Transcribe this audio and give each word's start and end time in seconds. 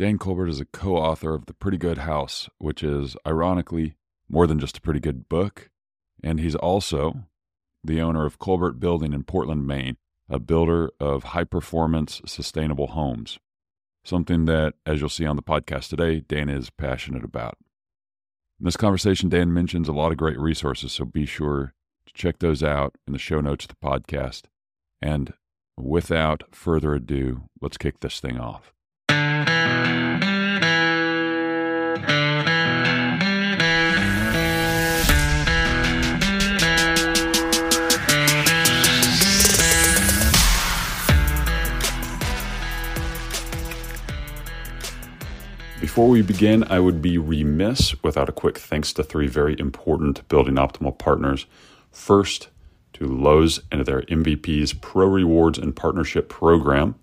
Dan 0.00 0.16
Kolbert 0.16 0.48
is 0.48 0.60
a 0.60 0.64
co 0.64 0.96
author 0.96 1.34
of 1.34 1.44
The 1.44 1.52
Pretty 1.52 1.76
Good 1.76 1.98
House, 1.98 2.48
which 2.56 2.82
is, 2.82 3.18
ironically, 3.26 3.96
more 4.30 4.46
than 4.46 4.58
just 4.58 4.78
a 4.78 4.80
pretty 4.80 4.98
good 4.98 5.28
book. 5.28 5.68
And 6.24 6.40
he's 6.40 6.54
also 6.54 7.24
the 7.84 8.00
owner 8.00 8.24
of 8.24 8.38
Kolbert 8.38 8.80
Building 8.80 9.12
in 9.12 9.24
Portland, 9.24 9.66
Maine, 9.66 9.98
a 10.26 10.38
builder 10.38 10.90
of 10.98 11.24
high 11.24 11.44
performance, 11.44 12.22
sustainable 12.24 12.86
homes. 12.86 13.38
Something 14.02 14.46
that, 14.46 14.72
as 14.86 15.00
you'll 15.00 15.10
see 15.10 15.26
on 15.26 15.36
the 15.36 15.42
podcast 15.42 15.90
today, 15.90 16.20
Dan 16.20 16.48
is 16.48 16.70
passionate 16.70 17.22
about. 17.22 17.58
In 18.58 18.64
this 18.64 18.78
conversation, 18.78 19.28
Dan 19.28 19.52
mentions 19.52 19.86
a 19.86 19.92
lot 19.92 20.12
of 20.12 20.16
great 20.16 20.38
resources, 20.38 20.92
so 20.92 21.04
be 21.04 21.26
sure 21.26 21.74
to 22.06 22.12
check 22.14 22.38
those 22.38 22.62
out 22.62 22.94
in 23.06 23.12
the 23.12 23.18
show 23.18 23.42
notes 23.42 23.66
of 23.66 23.68
the 23.68 23.86
podcast. 23.86 24.44
And 25.02 25.34
without 25.76 26.44
further 26.52 26.94
ado, 26.94 27.50
let's 27.60 27.76
kick 27.76 28.00
this 28.00 28.18
thing 28.18 28.40
off. 28.40 28.72
Before 45.80 46.10
we 46.10 46.20
begin, 46.20 46.64
I 46.64 46.78
would 46.78 47.00
be 47.00 47.16
remiss 47.16 48.02
without 48.02 48.28
a 48.28 48.32
quick 48.32 48.58
thanks 48.58 48.92
to 48.92 49.02
three 49.02 49.28
very 49.28 49.58
important 49.58 50.28
Building 50.28 50.56
Optimal 50.56 50.98
partners. 50.98 51.46
First, 51.90 52.48
to 52.92 53.06
Lowe's 53.06 53.60
and 53.72 53.86
their 53.86 54.02
MVP's 54.02 54.74
Pro 54.74 55.06
Rewards 55.06 55.56
and 55.56 55.74
Partnership 55.74 56.28
Program, 56.28 56.96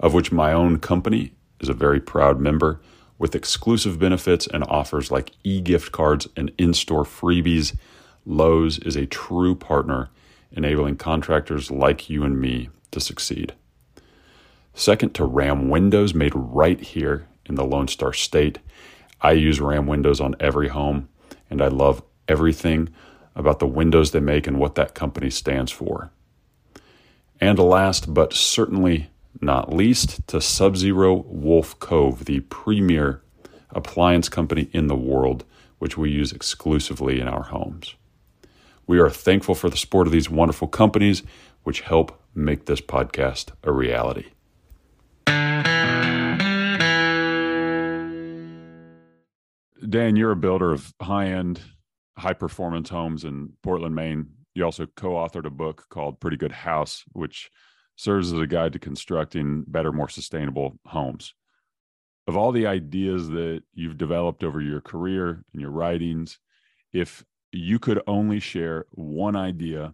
of 0.00 0.14
which 0.14 0.32
my 0.32 0.52
own 0.52 0.80
company 0.80 1.34
is 1.60 1.68
a 1.68 1.74
very 1.74 2.00
proud 2.00 2.40
member, 2.40 2.80
with 3.20 3.36
exclusive 3.36 4.00
benefits 4.00 4.48
and 4.48 4.64
offers 4.64 5.12
like 5.12 5.30
e 5.44 5.60
gift 5.60 5.92
cards 5.92 6.26
and 6.36 6.50
in 6.58 6.74
store 6.74 7.04
freebies. 7.04 7.76
Lowe's 8.26 8.78
is 8.78 8.96
a 8.96 9.06
true 9.06 9.54
partner, 9.54 10.10
enabling 10.50 10.96
contractors 10.96 11.70
like 11.70 12.10
you 12.10 12.24
and 12.24 12.40
me 12.40 12.68
to 12.90 12.98
succeed. 12.98 13.54
Second, 14.74 15.14
to 15.14 15.24
Ram 15.24 15.68
Windows, 15.68 16.14
made 16.14 16.32
right 16.34 16.80
here 16.80 17.28
in 17.46 17.54
the 17.54 17.64
Lone 17.64 17.88
Star 17.88 18.12
State. 18.12 18.58
I 19.20 19.32
use 19.32 19.60
Ram 19.60 19.86
windows 19.86 20.20
on 20.20 20.36
every 20.40 20.68
home, 20.68 21.08
and 21.48 21.62
I 21.62 21.68
love 21.68 22.02
everything 22.28 22.88
about 23.34 23.58
the 23.58 23.66
windows 23.66 24.10
they 24.10 24.20
make 24.20 24.46
and 24.46 24.58
what 24.58 24.74
that 24.74 24.94
company 24.94 25.30
stands 25.30 25.72
for. 25.72 26.10
And 27.40 27.58
last 27.58 28.12
but 28.12 28.32
certainly 28.32 29.10
not 29.40 29.72
least, 29.72 30.26
to 30.28 30.40
Sub 30.40 30.76
Zero 30.76 31.24
Wolf 31.26 31.78
Cove, 31.78 32.26
the 32.26 32.40
premier 32.40 33.22
appliance 33.70 34.28
company 34.28 34.68
in 34.72 34.86
the 34.86 34.96
world, 34.96 35.44
which 35.78 35.96
we 35.96 36.10
use 36.10 36.32
exclusively 36.32 37.20
in 37.20 37.28
our 37.28 37.44
homes. 37.44 37.94
We 38.86 39.00
are 39.00 39.10
thankful 39.10 39.54
for 39.54 39.70
the 39.70 39.76
support 39.76 40.06
of 40.06 40.12
these 40.12 40.30
wonderful 40.30 40.68
companies, 40.68 41.22
which 41.62 41.80
help 41.80 42.20
make 42.34 42.66
this 42.66 42.80
podcast 42.80 43.50
a 43.62 43.72
reality. 43.72 44.26
Dan, 49.92 50.16
you're 50.16 50.30
a 50.30 50.36
builder 50.36 50.72
of 50.72 50.94
high 51.02 51.26
end, 51.26 51.60
high 52.16 52.32
performance 52.32 52.88
homes 52.88 53.24
in 53.24 53.52
Portland, 53.62 53.94
Maine. 53.94 54.26
You 54.54 54.64
also 54.64 54.86
co 54.96 55.10
authored 55.10 55.44
a 55.44 55.50
book 55.50 55.84
called 55.90 56.18
Pretty 56.18 56.38
Good 56.38 56.50
House, 56.50 57.04
which 57.12 57.50
serves 57.96 58.32
as 58.32 58.38
a 58.38 58.46
guide 58.46 58.72
to 58.72 58.78
constructing 58.78 59.64
better, 59.68 59.92
more 59.92 60.08
sustainable 60.08 60.78
homes. 60.86 61.34
Of 62.26 62.38
all 62.38 62.52
the 62.52 62.66
ideas 62.66 63.28
that 63.28 63.64
you've 63.74 63.98
developed 63.98 64.42
over 64.42 64.62
your 64.62 64.80
career 64.80 65.44
and 65.52 65.60
your 65.60 65.72
writings, 65.72 66.38
if 66.94 67.22
you 67.52 67.78
could 67.78 68.00
only 68.06 68.40
share 68.40 68.86
one 68.92 69.36
idea 69.36 69.92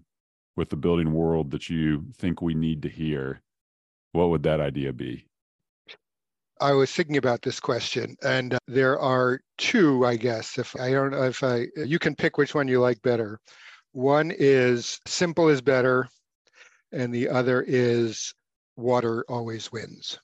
with 0.54 0.69
the 0.69 0.76
building 0.76 1.12
world 1.12 1.50
that 1.50 1.69
you 1.69 2.04
think 2.19 2.41
we 2.41 2.54
need 2.54 2.82
to 2.82 2.88
hear, 2.88 3.42
what 4.12 4.30
would 4.30 4.44
that 4.44 4.60
idea 4.60 4.92
be? 4.92 5.26
I 6.60 6.72
was 6.72 6.91
thinking 6.91 7.16
about 7.16 7.42
this 7.42 7.60
question, 7.60 8.16
and 8.22 8.54
uh, 8.54 8.58
there 8.66 8.98
are 8.98 9.41
two, 9.56 10.04
I 10.04 10.16
guess. 10.16 10.58
If 10.58 10.74
I 10.76 10.91
don't 10.91 11.10
know 11.10 11.24
if 11.24 11.42
I, 11.42 11.66
you 11.76 11.98
can 11.98 12.14
pick 12.14 12.38
which 12.38 12.54
one 12.54 12.69
you 12.69 12.80
like 12.80 13.00
better. 13.02 13.41
One 13.92 14.32
is 14.36 15.00
simple 15.06 15.48
is 15.48 15.60
better, 15.60 16.08
and 16.92 17.12
the 17.12 17.28
other 17.28 17.64
is 17.66 18.34
water 18.76 19.24
always 19.28 19.72
wins. 19.72 20.18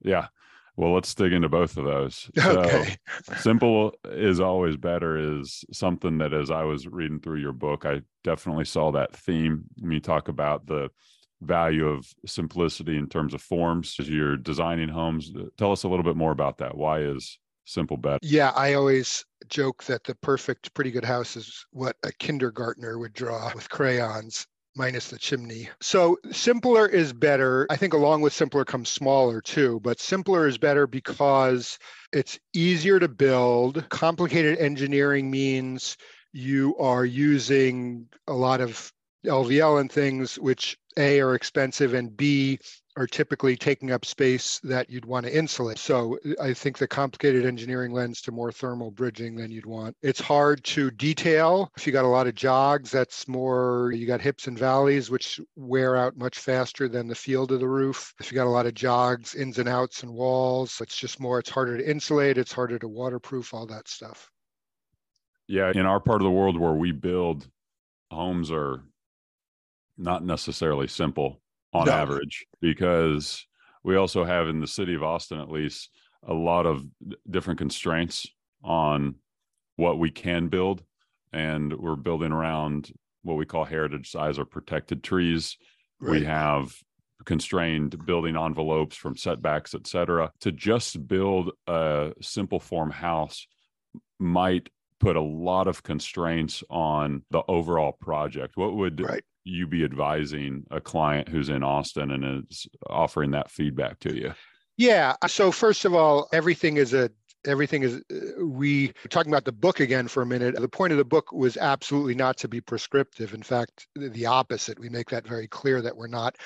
Yeah. 0.00 0.28
Well, 0.76 0.94
let's 0.94 1.12
dig 1.12 1.32
into 1.32 1.48
both 1.48 1.76
of 1.76 1.84
those. 1.84 2.30
Okay. 2.38 2.96
So, 3.24 3.34
simple 3.34 3.94
is 4.04 4.38
always 4.38 4.76
better 4.76 5.40
is 5.40 5.64
something 5.72 6.18
that 6.18 6.32
as 6.32 6.52
I 6.52 6.62
was 6.62 6.86
reading 6.86 7.18
through 7.18 7.40
your 7.40 7.52
book, 7.52 7.84
I 7.84 8.02
definitely 8.22 8.64
saw 8.64 8.92
that 8.92 9.14
theme. 9.14 9.64
When 9.80 9.90
you 9.90 10.00
talk 10.00 10.28
about 10.28 10.66
the 10.66 10.90
value 11.40 11.86
of 11.86 12.06
simplicity 12.26 12.96
in 12.96 13.08
terms 13.08 13.34
of 13.34 13.42
forms 13.42 13.96
as 13.98 14.08
you're 14.08 14.36
designing 14.36 14.88
homes. 14.88 15.32
Uh, 15.34 15.44
tell 15.56 15.72
us 15.72 15.84
a 15.84 15.88
little 15.88 16.04
bit 16.04 16.16
more 16.16 16.32
about 16.32 16.58
that. 16.58 16.76
Why 16.76 17.00
is 17.00 17.38
simple 17.64 17.96
better? 17.96 18.18
Yeah, 18.22 18.50
I 18.50 18.74
always 18.74 19.24
joke 19.48 19.84
that 19.84 20.04
the 20.04 20.14
perfect 20.16 20.74
pretty 20.74 20.90
good 20.90 21.04
house 21.04 21.36
is 21.36 21.66
what 21.70 21.96
a 22.02 22.12
kindergartner 22.12 22.98
would 22.98 23.12
draw 23.12 23.52
with 23.54 23.70
crayons 23.70 24.46
minus 24.76 25.08
the 25.08 25.18
chimney. 25.18 25.68
So 25.80 26.18
simpler 26.30 26.86
is 26.86 27.12
better. 27.12 27.66
I 27.68 27.76
think 27.76 27.94
along 27.94 28.20
with 28.22 28.32
simpler 28.32 28.64
comes 28.64 28.88
smaller 28.88 29.40
too, 29.40 29.80
but 29.82 30.00
simpler 30.00 30.46
is 30.46 30.56
better 30.56 30.86
because 30.86 31.78
it's 32.12 32.38
easier 32.54 32.98
to 33.00 33.08
build. 33.08 33.88
Complicated 33.88 34.58
engineering 34.58 35.30
means 35.30 35.96
you 36.32 36.76
are 36.76 37.04
using 37.04 38.06
a 38.28 38.32
lot 38.32 38.60
of 38.60 38.92
LVL 39.28 39.80
and 39.80 39.90
things, 39.90 40.38
which 40.38 40.76
A 40.96 41.20
are 41.20 41.34
expensive 41.34 41.94
and 41.94 42.16
B 42.16 42.58
are 42.98 43.06
typically 43.06 43.56
taking 43.56 43.92
up 43.92 44.04
space 44.04 44.58
that 44.64 44.90
you'd 44.90 45.04
want 45.04 45.24
to 45.24 45.34
insulate. 45.34 45.78
So 45.78 46.18
uh, 46.26 46.42
I 46.42 46.52
think 46.52 46.78
the 46.78 46.88
complicated 46.88 47.46
engineering 47.46 47.92
lends 47.92 48.20
to 48.22 48.32
more 48.32 48.50
thermal 48.50 48.90
bridging 48.90 49.36
than 49.36 49.52
you'd 49.52 49.66
want. 49.66 49.96
It's 50.02 50.20
hard 50.20 50.64
to 50.64 50.90
detail. 50.90 51.70
If 51.76 51.86
you 51.86 51.92
got 51.92 52.04
a 52.04 52.08
lot 52.08 52.26
of 52.26 52.34
jogs, 52.34 52.90
that's 52.90 53.28
more, 53.28 53.92
you 53.94 54.04
got 54.04 54.20
hips 54.20 54.48
and 54.48 54.58
valleys, 54.58 55.10
which 55.10 55.40
wear 55.54 55.96
out 55.96 56.16
much 56.16 56.40
faster 56.40 56.88
than 56.88 57.06
the 57.06 57.14
field 57.14 57.52
of 57.52 57.60
the 57.60 57.68
roof. 57.68 58.12
If 58.18 58.32
you 58.32 58.36
got 58.36 58.48
a 58.48 58.50
lot 58.50 58.66
of 58.66 58.74
jogs, 58.74 59.36
ins 59.36 59.60
and 59.60 59.68
outs 59.68 60.02
and 60.02 60.12
walls, 60.12 60.80
it's 60.80 60.96
just 60.96 61.20
more, 61.20 61.38
it's 61.38 61.50
harder 61.50 61.78
to 61.78 61.88
insulate, 61.88 62.36
it's 62.36 62.52
harder 62.52 62.80
to 62.80 62.88
waterproof, 62.88 63.54
all 63.54 63.66
that 63.66 63.86
stuff. 63.86 64.28
Yeah. 65.46 65.70
In 65.72 65.86
our 65.86 66.00
part 66.00 66.20
of 66.20 66.24
the 66.24 66.32
world 66.32 66.58
where 66.58 66.72
we 66.72 66.90
build, 66.90 67.48
homes 68.10 68.50
are 68.50 68.82
not 69.98 70.24
necessarily 70.24 70.86
simple 70.86 71.40
on 71.72 71.86
no. 71.86 71.92
average 71.92 72.46
because 72.60 73.46
we 73.84 73.96
also 73.96 74.24
have 74.24 74.48
in 74.48 74.60
the 74.60 74.66
city 74.66 74.94
of 74.94 75.02
Austin 75.02 75.40
at 75.40 75.50
least 75.50 75.90
a 76.26 76.34
lot 76.34 76.66
of 76.66 76.84
different 77.28 77.58
constraints 77.58 78.26
on 78.62 79.16
what 79.76 79.98
we 79.98 80.10
can 80.10 80.48
build 80.48 80.82
and 81.32 81.72
we're 81.78 81.96
building 81.96 82.32
around 82.32 82.92
what 83.22 83.36
we 83.36 83.46
call 83.46 83.64
heritage 83.64 84.10
size 84.10 84.38
or 84.38 84.44
protected 84.44 85.02
trees 85.02 85.56
right. 86.00 86.12
we 86.20 86.24
have 86.24 86.74
constrained 87.24 88.04
building 88.06 88.36
envelopes 88.36 88.96
from 88.96 89.16
setbacks 89.16 89.74
et 89.74 89.86
cetera 89.86 90.30
to 90.40 90.50
just 90.50 91.06
build 91.06 91.50
a 91.66 92.12
simple 92.20 92.60
form 92.60 92.90
house 92.90 93.46
might 94.18 94.68
put 94.98 95.16
a 95.16 95.20
lot 95.20 95.68
of 95.68 95.82
constraints 95.82 96.64
on 96.70 97.22
the 97.30 97.42
overall 97.48 97.92
project 97.92 98.56
what 98.56 98.74
would 98.74 99.00
right 99.00 99.24
you 99.44 99.66
be 99.66 99.84
advising 99.84 100.64
a 100.70 100.80
client 100.80 101.28
who's 101.28 101.48
in 101.48 101.62
Austin 101.62 102.10
and 102.10 102.46
is 102.50 102.66
offering 102.88 103.30
that 103.32 103.50
feedback 103.50 103.98
to 104.00 104.14
you? 104.14 104.34
Yeah. 104.76 105.16
So 105.26 105.50
first 105.50 105.84
of 105.84 105.94
all, 105.94 106.28
everything 106.32 106.76
is 106.76 106.94
a 106.94 107.10
everything 107.44 107.82
is 107.82 107.96
uh, 108.12 108.44
we 108.44 108.92
talking 109.10 109.32
about 109.32 109.44
the 109.44 109.52
book 109.52 109.80
again 109.80 110.08
for 110.08 110.22
a 110.22 110.26
minute 110.26 110.56
the 110.56 110.68
point 110.68 110.92
of 110.92 110.98
the 110.98 111.04
book 111.04 111.32
was 111.32 111.56
absolutely 111.56 112.14
not 112.14 112.36
to 112.36 112.48
be 112.48 112.60
prescriptive 112.60 113.32
in 113.32 113.42
fact 113.42 113.86
the 113.94 114.26
opposite 114.26 114.78
we 114.78 114.88
make 114.88 115.08
that 115.08 115.26
very 115.26 115.46
clear 115.46 115.80
that 115.80 115.96
we're 115.96 116.08
not 116.08 116.36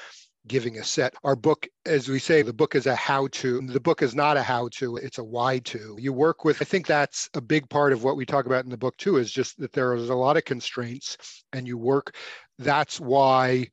giving 0.46 0.78
a 0.78 0.84
set. 0.84 1.14
Our 1.24 1.36
book 1.36 1.68
as 1.86 2.08
we 2.08 2.18
say 2.18 2.42
the 2.42 2.52
book 2.52 2.74
is 2.74 2.86
a 2.86 2.96
how 2.96 3.28
to 3.28 3.60
the 3.60 3.80
book 3.80 4.02
is 4.02 4.14
not 4.14 4.36
a 4.36 4.42
how 4.42 4.68
to 4.72 4.96
it's 4.96 5.18
a 5.18 5.24
why 5.24 5.58
to 5.60 5.96
you 5.98 6.12
work 6.12 6.44
with 6.44 6.60
i 6.60 6.64
think 6.64 6.86
that's 6.86 7.28
a 7.34 7.40
big 7.40 7.68
part 7.68 7.92
of 7.92 8.04
what 8.04 8.16
we 8.16 8.26
talk 8.26 8.46
about 8.46 8.64
in 8.64 8.70
the 8.70 8.76
book 8.76 8.96
too 8.96 9.16
is 9.16 9.30
just 9.30 9.58
that 9.58 9.72
there 9.72 9.94
is 9.94 10.08
a 10.08 10.14
lot 10.14 10.36
of 10.36 10.44
constraints 10.44 11.16
and 11.52 11.66
you 11.66 11.78
work. 11.78 12.14
That's 12.58 13.00
why 13.00 13.68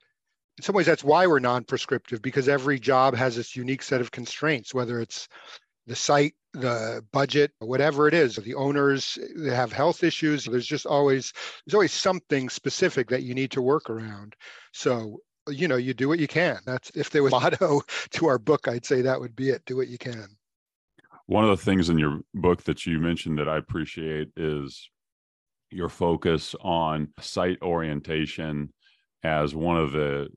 in 0.58 0.64
some 0.64 0.76
ways 0.76 0.86
that's 0.86 1.04
why 1.04 1.26
we're 1.28 1.40
non-prescriptive 1.40 2.22
because 2.22 2.50
every 2.50 2.80
job 2.80 3.16
has 3.16 3.38
its 3.38 3.56
unique 3.56 3.82
set 3.82 4.02
of 4.02 4.12
constraints 4.12 4.74
whether 4.74 5.00
it's 5.00 5.28
the 5.88 5.96
site 5.96 6.36
the 6.54 7.04
budget 7.14 7.52
whatever 7.60 8.08
it 8.08 8.14
is 8.14 8.36
the 8.36 8.56
owners 8.56 9.18
they 9.36 9.54
have 9.54 9.72
health 9.72 10.04
issues. 10.04 10.46
There's 10.46 10.68
just 10.68 10.86
always 10.86 11.34
there's 11.66 11.76
always 11.76 11.94
something 11.94 12.50
specific 12.50 13.10
that 13.10 13.24
you 13.24 13.34
need 13.34 13.52
to 13.52 13.62
work 13.62 13.90
around. 13.90 14.36
So 14.74 15.22
you 15.50 15.68
know 15.68 15.76
you 15.76 15.94
do 15.94 16.08
what 16.08 16.20
you 16.20 16.28
can 16.28 16.60
that's 16.66 16.90
if 16.96 17.10
there 17.10 17.24
was 17.24 17.34
a 17.34 17.40
motto 17.40 17.82
to 18.12 18.28
our 18.28 18.38
book 18.38 18.68
i'd 18.68 18.86
say 18.86 19.02
that 19.02 19.20
would 19.20 19.36
be 19.36 19.50
it 19.50 19.64
do 19.66 19.76
what 19.76 19.88
you 19.88 19.98
can 19.98 20.28
One 21.26 21.44
of 21.44 21.52
the 21.52 21.64
things 21.64 21.90
in 21.90 22.00
your 22.00 22.22
book 22.34 22.64
that 22.64 22.88
you 22.88 23.00
mentioned 23.00 23.38
that 23.38 23.48
I 23.48 23.58
appreciate 23.58 24.30
is 24.36 24.90
your 25.70 25.90
focus 25.90 26.56
on 26.62 27.10
site 27.20 27.62
orientation 27.62 28.74
as 29.24 29.54
one 29.54 29.78
of 29.78 29.92
the 29.92 30.30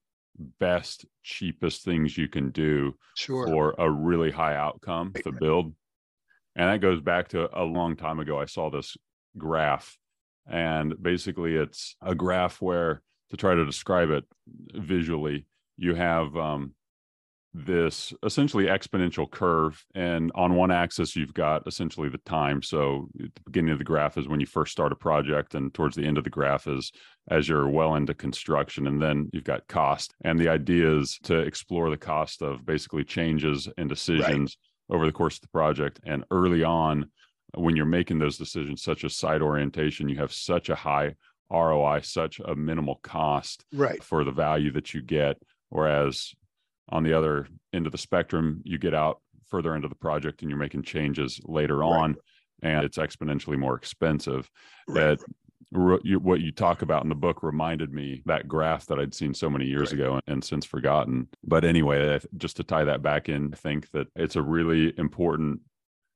best, 0.59 1.07
cheapest 1.23 1.83
things 1.83 2.19
you 2.19 2.29
can 2.29 2.51
do 2.51 2.95
sure. 3.17 3.47
for 3.47 3.75
a 3.79 3.91
really 3.91 4.31
high 4.31 4.55
outcome 4.55 5.15
to 5.23 5.33
build. 5.33 5.75
And 6.57 6.69
that 6.69 6.81
goes 6.83 7.01
back 7.01 7.29
to 7.29 7.49
a 7.59 7.65
long 7.65 7.97
time 7.97 8.21
ago. 8.21 8.39
I 8.39 8.45
saw 8.45 8.69
this 8.69 8.97
graph, 9.39 9.97
and 10.47 10.95
basically, 11.01 11.55
it's 11.57 11.97
a 12.03 12.15
graph 12.15 12.61
where 12.61 13.01
to 13.33 13.37
try 13.39 13.55
to 13.55 13.65
describe 13.65 14.11
it 14.11 14.25
visually, 14.75 15.47
you 15.79 15.95
have 15.95 16.37
um, 16.37 16.75
this 17.55 18.13
essentially 18.23 18.67
exponential 18.67 19.29
curve. 19.31 19.83
And 19.95 20.31
on 20.35 20.55
one 20.55 20.71
axis, 20.71 21.17
you've 21.17 21.33
got 21.33 21.67
essentially 21.67 22.11
the 22.11 22.19
time. 22.19 22.63
So 22.63 23.09
at 23.19 23.35
the 23.35 23.41
beginning 23.47 23.73
of 23.73 23.79
the 23.79 23.85
graph 23.85 24.19
is 24.19 24.29
when 24.29 24.39
you 24.39 24.47
first 24.47 24.71
start 24.71 24.93
a 24.93 24.97
project, 24.97 25.55
and 25.55 25.73
towards 25.73 25.97
the 25.97 26.05
end 26.05 26.19
of 26.19 26.25
the 26.25 26.31
graph 26.31 26.67
is 26.67 26.93
as 27.31 27.49
you're 27.49 27.69
well 27.69 27.95
into 27.95 28.13
construction. 28.13 28.87
And 28.87 29.01
then 29.01 29.31
you've 29.33 29.45
got 29.45 29.67
cost. 29.67 30.15
And 30.23 30.39
the 30.39 30.51
idea 30.51 30.99
is 30.99 31.19
to 31.25 31.39
explore 31.39 31.89
the 31.89 31.97
cost 31.97 32.43
of 32.43 32.67
basically 32.67 33.05
changes 33.05 33.67
and 33.79 33.89
decisions 33.89 34.59
right. 34.91 34.97
over 34.97 35.07
the 35.07 35.13
course 35.13 35.37
of 35.37 35.43
the 35.43 35.49
project. 35.49 36.01
And 36.05 36.25
early 36.31 36.65
on, 36.65 37.11
when 37.55 37.77
you're 37.77 37.87
making 37.87 38.19
those 38.19 38.37
decisions, 38.37 38.83
such 38.83 39.05
as 39.05 39.17
site 39.17 39.41
orientation, 39.41 40.11
you 40.11 40.17
have 40.19 40.33
such 40.33 40.69
a 40.69 40.75
high 40.75 41.15
ROI, 41.53 42.01
such 42.03 42.41
a 42.41 42.55
minimal 42.55 43.01
cost 43.03 43.65
right. 43.73 44.03
for 44.03 44.25
the 44.25 44.31
value 44.31 44.73
that 44.73 44.95
you 44.95 45.03
get. 45.03 45.37
Whereas 45.69 46.33
on 46.89 47.03
the 47.03 47.13
other 47.13 47.47
end 47.73 47.87
of 47.87 47.93
the 47.93 47.99
spectrum, 47.99 48.61
you 48.65 48.79
get 48.79 48.95
out 48.95 49.21
further 49.47 49.77
into 49.77 49.89
the 49.89 49.95
project 49.95 50.43
and 50.43 50.51
you're 50.51 50.59
making 50.59 50.83
changes 50.83 51.41
later 51.45 51.79
right. 51.79 51.89
on, 51.89 52.17
and 52.63 52.85
it's 52.85 52.99
exponentially 52.99 53.59
more 53.59 53.77
expensive. 53.77 54.51
Right. 54.89 55.19
That 55.19 56.03
you, 56.05 56.19
what 56.19 56.41
you 56.41 56.53
talk 56.53 56.83
about 56.83 57.03
in 57.03 57.09
the 57.09 57.15
book 57.15 57.43
reminded 57.43 57.93
me 57.93 58.23
that 58.27 58.49
graph 58.49 58.87
that 58.87 58.99
I'd 58.99 59.15
seen 59.15 59.33
so 59.33 59.49
many 59.49 59.65
years 59.65 59.93
right. 59.93 60.01
ago 60.01 60.13
and, 60.15 60.23
and, 60.27 60.45
since 60.45 60.67
forgotten. 60.67 61.29
But 61.45 61.65
anyway, 61.65 62.21
just 62.37 62.57
to 62.57 62.65
tie 62.65 62.85
that 62.85 63.03
back 63.03 63.29
in, 63.29 63.53
I 63.53 63.57
think 63.57 63.91
that 63.93 64.09
it's 64.15 64.37
a 64.37 64.43
really 64.43 64.93
important, 64.99 65.61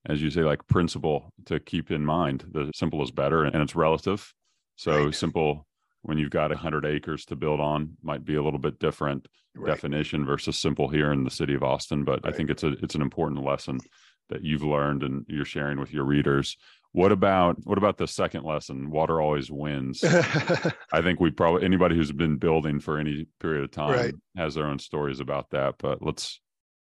as 0.06 0.22
you 0.22 0.30
say, 0.30 0.42
like 0.42 0.66
principle 0.66 1.32
to 1.46 1.58
keep 1.58 1.90
in 1.90 2.04
mind. 2.04 2.44
The 2.52 2.70
simple 2.74 3.02
is 3.02 3.10
better 3.10 3.44
and 3.44 3.56
it's 3.56 3.74
relative. 3.76 4.32
So 4.76 5.06
right. 5.06 5.14
simple 5.14 5.66
when 6.02 6.18
you've 6.18 6.30
got 6.30 6.50
100 6.50 6.86
acres 6.86 7.24
to 7.26 7.36
build 7.36 7.60
on 7.60 7.96
might 8.02 8.24
be 8.24 8.36
a 8.36 8.42
little 8.42 8.60
bit 8.60 8.78
different 8.78 9.26
right. 9.56 9.66
definition 9.66 10.24
versus 10.24 10.56
simple 10.56 10.88
here 10.88 11.12
in 11.12 11.24
the 11.24 11.30
city 11.30 11.54
of 11.54 11.62
Austin 11.62 12.04
but 12.04 12.24
right. 12.24 12.32
I 12.32 12.36
think 12.36 12.50
it's 12.50 12.62
a 12.62 12.68
it's 12.82 12.94
an 12.94 13.02
important 13.02 13.44
lesson 13.44 13.80
that 14.28 14.44
you've 14.44 14.62
learned 14.62 15.02
and 15.02 15.24
you're 15.28 15.44
sharing 15.44 15.78
with 15.78 15.92
your 15.92 16.04
readers 16.04 16.56
what 16.92 17.12
about 17.12 17.56
what 17.64 17.78
about 17.78 17.98
the 17.98 18.06
second 18.06 18.44
lesson 18.44 18.90
water 18.90 19.20
always 19.20 19.50
wins 19.50 20.02
I 20.04 21.02
think 21.02 21.20
we 21.20 21.30
probably 21.30 21.64
anybody 21.64 21.96
who's 21.96 22.12
been 22.12 22.36
building 22.36 22.78
for 22.78 22.98
any 22.98 23.26
period 23.40 23.64
of 23.64 23.72
time 23.72 24.22
has 24.36 24.54
their 24.54 24.66
own 24.66 24.78
stories 24.78 25.20
about 25.20 25.50
that 25.50 25.74
but 25.78 26.02
let's 26.02 26.40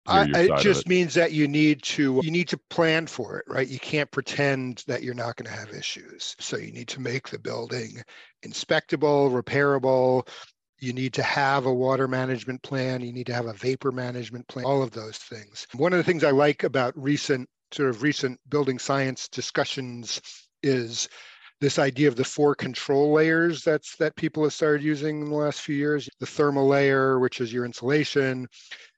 I, 0.07 0.23
it 0.33 0.57
just 0.59 0.81
it. 0.81 0.87
means 0.87 1.13
that 1.15 1.31
you 1.31 1.47
need 1.47 1.81
to 1.83 2.19
you 2.23 2.31
need 2.31 2.47
to 2.49 2.57
plan 2.69 3.07
for 3.07 3.39
it 3.39 3.45
right? 3.47 3.67
You 3.67 3.79
can't 3.79 4.09
pretend 4.11 4.83
that 4.87 5.03
you're 5.03 5.13
not 5.13 5.35
going 5.35 5.51
to 5.51 5.57
have 5.57 5.73
issues. 5.73 6.35
So 6.39 6.57
you 6.57 6.71
need 6.71 6.87
to 6.89 7.01
make 7.01 7.29
the 7.29 7.39
building 7.39 8.01
inspectable 8.45 9.31
repairable. 9.31 10.27
You 10.79 10.93
need 10.93 11.13
to 11.13 11.23
have 11.23 11.65
a 11.65 11.73
water 11.73 12.07
management 12.07 12.61
plan. 12.61 13.01
You 13.01 13.13
need 13.13 13.25
to 13.27 13.33
have 13.33 13.47
a 13.47 13.53
vapor 13.53 13.91
management 13.91 14.47
plan 14.47 14.65
all 14.65 14.83
of 14.83 14.91
those 14.91 15.17
things. 15.17 15.67
One 15.73 15.93
of 15.93 15.97
the 15.97 16.03
things 16.03 16.23
i 16.23 16.31
like 16.31 16.63
about 16.63 16.93
recent 17.01 17.49
sort 17.71 17.89
of 17.89 18.03
recent 18.03 18.39
building 18.49 18.77
science 18.77 19.27
discussions 19.27 20.21
is 20.61 21.09
this 21.61 21.79
idea 21.79 22.07
of 22.07 22.15
the 22.15 22.23
four 22.23 22.53
control 22.53 23.13
layers 23.13 23.63
that's 23.63 23.95
that 23.95 24.15
people 24.15 24.43
have 24.43 24.53
started 24.53 24.83
using 24.83 25.21
in 25.21 25.29
the 25.29 25.35
last 25.35 25.61
few 25.61 25.75
years. 25.75 26.07
The 26.19 26.25
thermal 26.25 26.67
layer 26.67 27.19
which 27.19 27.41
is 27.41 27.51
your 27.51 27.65
insulation 27.65 28.47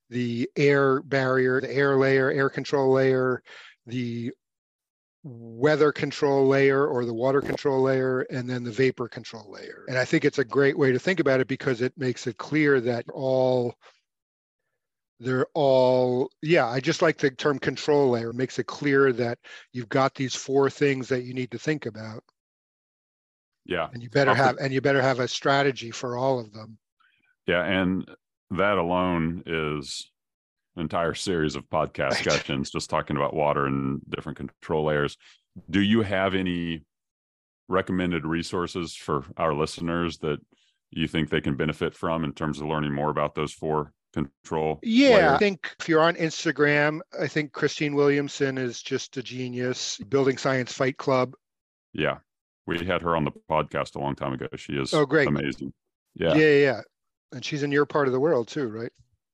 the 0.10 0.50
air 0.56 1.02
barrier, 1.02 1.62
the 1.62 1.74
air 1.74 1.98
layer, 1.98 2.32
air 2.32 2.50
control 2.50 2.94
layer, 2.94 3.42
the 3.86 4.32
weather 5.24 5.92
control 5.92 6.48
layer 6.48 6.88
or 6.88 7.06
the 7.06 7.14
water 7.14 7.42
control 7.42 7.82
layer, 7.82 8.22
and 8.22 8.50
then 8.50 8.64
the 8.64 8.72
vapor 8.72 9.08
control 9.08 9.52
layer. 9.52 9.84
And 9.88 9.98
I 9.98 10.06
think 10.06 10.24
it's 10.24 10.40
a 10.40 10.46
great 10.46 10.78
way 10.78 10.92
to 10.92 11.00
think 11.00 11.20
about 11.20 11.42
it 11.42 11.48
because 11.48 11.82
it 11.82 11.94
makes 11.98 12.28
it 12.28 12.38
clear 12.38 12.80
that 12.82 13.06
all 13.14 13.76
they're 15.20 15.48
all 15.56 16.30
yeah 16.44 16.68
i 16.68 16.80
just 16.80 17.02
like 17.02 17.18
the 17.18 17.32
term 17.32 17.58
control 17.60 18.12
layer. 18.12 18.30
It 18.30 18.36
makes 18.36 18.60
it 18.60 18.68
clear 18.68 19.12
that 19.14 19.40
you've 19.74 19.90
got 19.90 20.14
these 20.14 20.36
four 20.36 20.70
things 20.70 21.08
that 21.10 21.24
you 21.24 21.34
need 21.34 21.52
to 21.52 21.60
think 21.60 21.88
about. 21.88 22.24
Yeah. 23.66 23.90
And 23.92 24.02
you 24.02 24.10
better 24.10 24.34
have 24.34 24.58
and 24.58 24.72
you 24.72 24.80
better 24.80 25.02
have 25.02 25.20
a 25.20 25.28
strategy 25.28 25.92
for 25.92 26.18
all 26.18 26.40
of 26.40 26.54
them. 26.54 26.78
Yeah 27.48 27.64
and 27.64 28.08
that 28.52 28.78
alone 28.78 29.44
is 29.46 30.10
an 30.76 30.82
entire 30.84 31.14
series 31.14 31.56
of 31.56 31.70
podcast 31.70 32.12
right. 32.12 32.24
discussions 32.24 32.72
just 32.72 32.90
talking 32.90 33.18
about 33.18 33.34
water 33.34 33.66
and 33.66 34.02
different 34.10 34.38
control 34.38 34.86
layers. 34.86 35.18
Do 35.70 35.82
you 35.82 36.02
have 36.02 36.36
any 36.36 36.84
recommended 37.68 38.26
resources 38.26 38.96
for 38.96 39.26
our 39.38 39.54
listeners 39.54 40.20
that 40.20 40.40
you 40.92 41.08
think 41.08 41.30
they 41.30 41.42
can 41.42 41.56
benefit 41.56 41.94
from 41.94 42.24
in 42.24 42.34
terms 42.34 42.62
of 42.62 42.68
learning 42.68 42.94
more 42.94 43.10
about 43.10 43.36
those 43.36 43.52
four 43.52 43.92
control 44.14 44.80
yeah 44.84 45.10
layers? 45.10 45.32
i 45.32 45.38
think 45.38 45.76
if 45.80 45.90
you're 45.90 46.02
on 46.02 46.16
instagram 46.16 47.02
i 47.20 47.28
think 47.28 47.52
christine 47.52 47.94
williamson 47.94 48.58
is 48.58 48.82
just 48.82 49.18
a 49.18 49.22
genius 49.22 49.98
building 50.08 50.38
science 50.38 50.72
fight 50.72 50.98
club 50.98 51.34
yeah 51.94 52.18
we 52.66 52.84
had 52.86 53.02
her 53.02 53.16
on 53.18 53.26
the 53.26 53.32
podcast 53.50 53.96
a 53.96 54.00
long 54.00 54.16
time 54.16 54.34
ago 54.34 54.48
she 54.56 54.74
is 54.74 54.94
oh 54.94 55.06
great 55.06 55.28
amazing 55.28 55.74
yeah 56.16 56.34
yeah 56.36 56.56
yeah 56.56 56.82
and 57.34 57.44
she's 57.44 57.64
in 57.64 57.72
your 57.72 57.86
part 57.86 58.08
of 58.08 58.14
the 58.14 58.20
world 58.20 58.48
too, 58.48 58.68
right? 58.68 58.92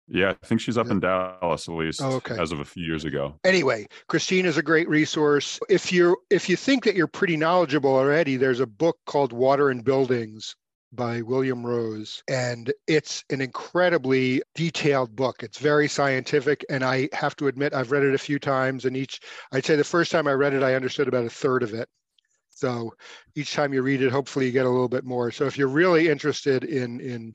Yeah, 0.07 0.31
I 0.31 0.45
think 0.45 0.59
she's 0.59 0.77
up 0.77 0.87
yeah. 0.87 0.93
in 0.93 0.99
Dallas 0.99 1.69
at 1.69 1.75
least 1.75 2.01
oh, 2.01 2.15
okay. 2.15 2.37
as 2.37 2.51
of 2.51 2.59
a 2.59 2.65
few 2.65 2.83
years 2.83 3.05
ago. 3.05 3.39
Anyway, 3.45 3.87
Christine 4.07 4.45
is 4.45 4.57
a 4.57 4.63
great 4.63 4.89
resource. 4.89 5.59
If 5.69 5.93
you 5.93 6.17
if 6.29 6.49
you 6.49 6.57
think 6.57 6.83
that 6.83 6.95
you're 6.95 7.07
pretty 7.07 7.37
knowledgeable 7.37 7.95
already, 7.95 8.35
there's 8.35 8.59
a 8.59 8.67
book 8.67 8.97
called 9.05 9.31
Water 9.31 9.69
and 9.69 9.83
Buildings 9.83 10.55
by 10.93 11.21
William 11.21 11.65
Rose. 11.65 12.23
And 12.27 12.71
it's 12.87 13.23
an 13.29 13.41
incredibly 13.41 14.41
detailed 14.55 15.15
book. 15.15 15.41
It's 15.41 15.57
very 15.57 15.87
scientific. 15.87 16.63
And 16.69 16.83
I 16.83 17.09
have 17.13 17.35
to 17.37 17.47
admit, 17.47 17.73
I've 17.73 17.91
read 17.91 18.03
it 18.03 18.13
a 18.13 18.19
few 18.19 18.39
times. 18.39 18.85
And 18.85 18.95
each, 18.95 19.19
I'd 19.51 19.65
say 19.65 19.75
the 19.75 19.83
first 19.83 20.12
time 20.12 20.27
I 20.27 20.33
read 20.33 20.53
it, 20.53 20.63
I 20.63 20.75
understood 20.75 21.07
about 21.07 21.25
a 21.25 21.29
third 21.29 21.63
of 21.63 21.73
it. 21.73 21.89
So 22.51 22.93
each 23.35 23.53
time 23.53 23.73
you 23.73 23.81
read 23.81 24.03
it, 24.03 24.12
hopefully 24.12 24.45
you 24.45 24.51
get 24.51 24.67
a 24.67 24.69
little 24.69 24.88
bit 24.88 25.03
more. 25.03 25.31
So 25.31 25.45
if 25.45 25.57
you're 25.57 25.67
really 25.67 26.07
interested 26.07 26.63
in, 26.63 27.00
in 27.00 27.33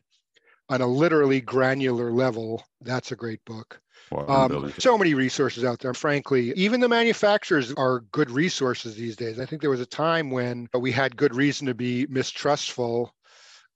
on 0.68 0.80
a 0.80 0.86
literally 0.86 1.40
granular 1.40 2.12
level, 2.12 2.64
that's 2.80 3.12
a 3.12 3.16
great 3.16 3.44
book. 3.44 3.80
Um, 4.12 4.72
so 4.78 4.96
many 4.96 5.14
resources 5.14 5.64
out 5.64 5.80
there. 5.80 5.92
Frankly, 5.92 6.52
even 6.56 6.80
the 6.80 6.88
manufacturers 6.88 7.72
are 7.74 8.00
good 8.12 8.30
resources 8.30 8.96
these 8.96 9.16
days. 9.16 9.38
I 9.38 9.44
think 9.44 9.60
there 9.60 9.70
was 9.70 9.80
a 9.80 9.86
time 9.86 10.30
when 10.30 10.68
we 10.78 10.92
had 10.92 11.16
good 11.16 11.34
reason 11.34 11.66
to 11.66 11.74
be 11.74 12.06
mistrustful 12.08 13.14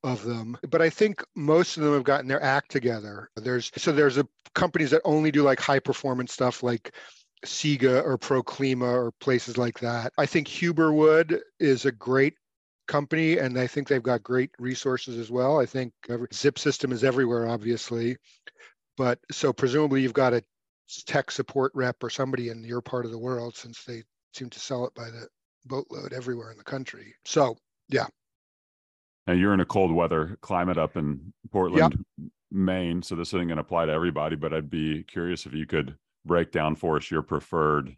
of 0.04 0.25
them, 0.25 0.56
but 0.70 0.82
I 0.82 0.90
think 0.90 1.22
most 1.37 1.76
of 1.76 1.82
them 1.82 1.92
have 1.92 2.04
gotten 2.04 2.28
their 2.28 2.42
act 2.42 2.70
together. 2.70 3.28
There's 3.37 3.70
so 3.76 3.92
there's 3.92 4.18
a 4.18 4.26
companies 4.54 4.90
that 4.90 5.02
only 5.04 5.30
do 5.30 5.42
like 5.42 5.61
high 5.61 5.78
performance 5.78 6.32
stuff, 6.32 6.62
like 6.62 6.94
SIGA 7.44 8.04
or 8.04 8.18
Proclima 8.18 8.92
or 8.92 9.12
places 9.20 9.58
like 9.58 9.80
that. 9.80 10.12
I 10.18 10.26
think 10.26 10.49
Huberwood 10.49 11.40
is 11.61 11.84
a 11.84 11.92
great 11.92 12.34
company, 12.92 13.38
and 13.38 13.58
I 13.58 13.66
think 13.66 13.88
they've 13.88 14.02
got 14.02 14.22
great 14.22 14.50
resources 14.58 15.18
as 15.18 15.30
well. 15.30 15.58
I 15.58 15.64
think 15.64 15.94
every, 16.11 16.28
Zip 16.34 16.58
system 16.58 16.92
is 16.92 17.02
everywhere, 17.02 17.49
obviously, 17.49 18.18
but 18.99 19.18
so 19.30 19.50
presumably 19.52 20.02
you've 20.02 20.12
got 20.12 20.34
a 20.34 20.42
tech 21.06 21.30
support 21.30 21.72
rep 21.75 21.96
or 22.02 22.11
somebody 22.11 22.50
in 22.50 22.62
your 22.62 22.82
part 22.82 23.06
of 23.06 23.11
the 23.11 23.18
world, 23.18 23.56
since 23.56 23.82
they 23.84 24.02
seem 24.34 24.50
to 24.50 24.61
sell 24.61 24.84
it 24.84 24.94
by 24.94 25.06
the 25.06 25.26
boatload 25.64 26.12
everywhere 26.12 26.50
in 26.50 26.58
the 26.58 26.64
country. 26.64 27.14
So 27.25 27.56
yeah. 27.88 28.06
Now 29.26 29.32
you're 29.32 29.54
in 29.54 29.61
a 29.61 29.64
cold 29.64 29.92
weather 29.92 30.37
climate 30.42 30.76
up 30.76 30.96
in 30.96 31.32
Portland, 31.50 31.94
yep. 32.18 32.30
Maine, 32.50 33.02
so 33.02 33.14
this 33.14 33.28
isn't 33.28 33.46
going 33.46 33.56
to 33.56 33.62
apply 33.62 33.87
to 33.87 33.92
everybody. 33.92 34.37
But 34.37 34.52
I'd 34.52 34.68
be 34.68 35.04
curious 35.04 35.46
if 35.46 35.54
you 35.54 35.64
could 35.64 35.96
break 36.26 36.52
down 36.52 36.75
for 36.76 36.96
us 36.96 37.11
your 37.11 37.22
preferred 37.22 37.96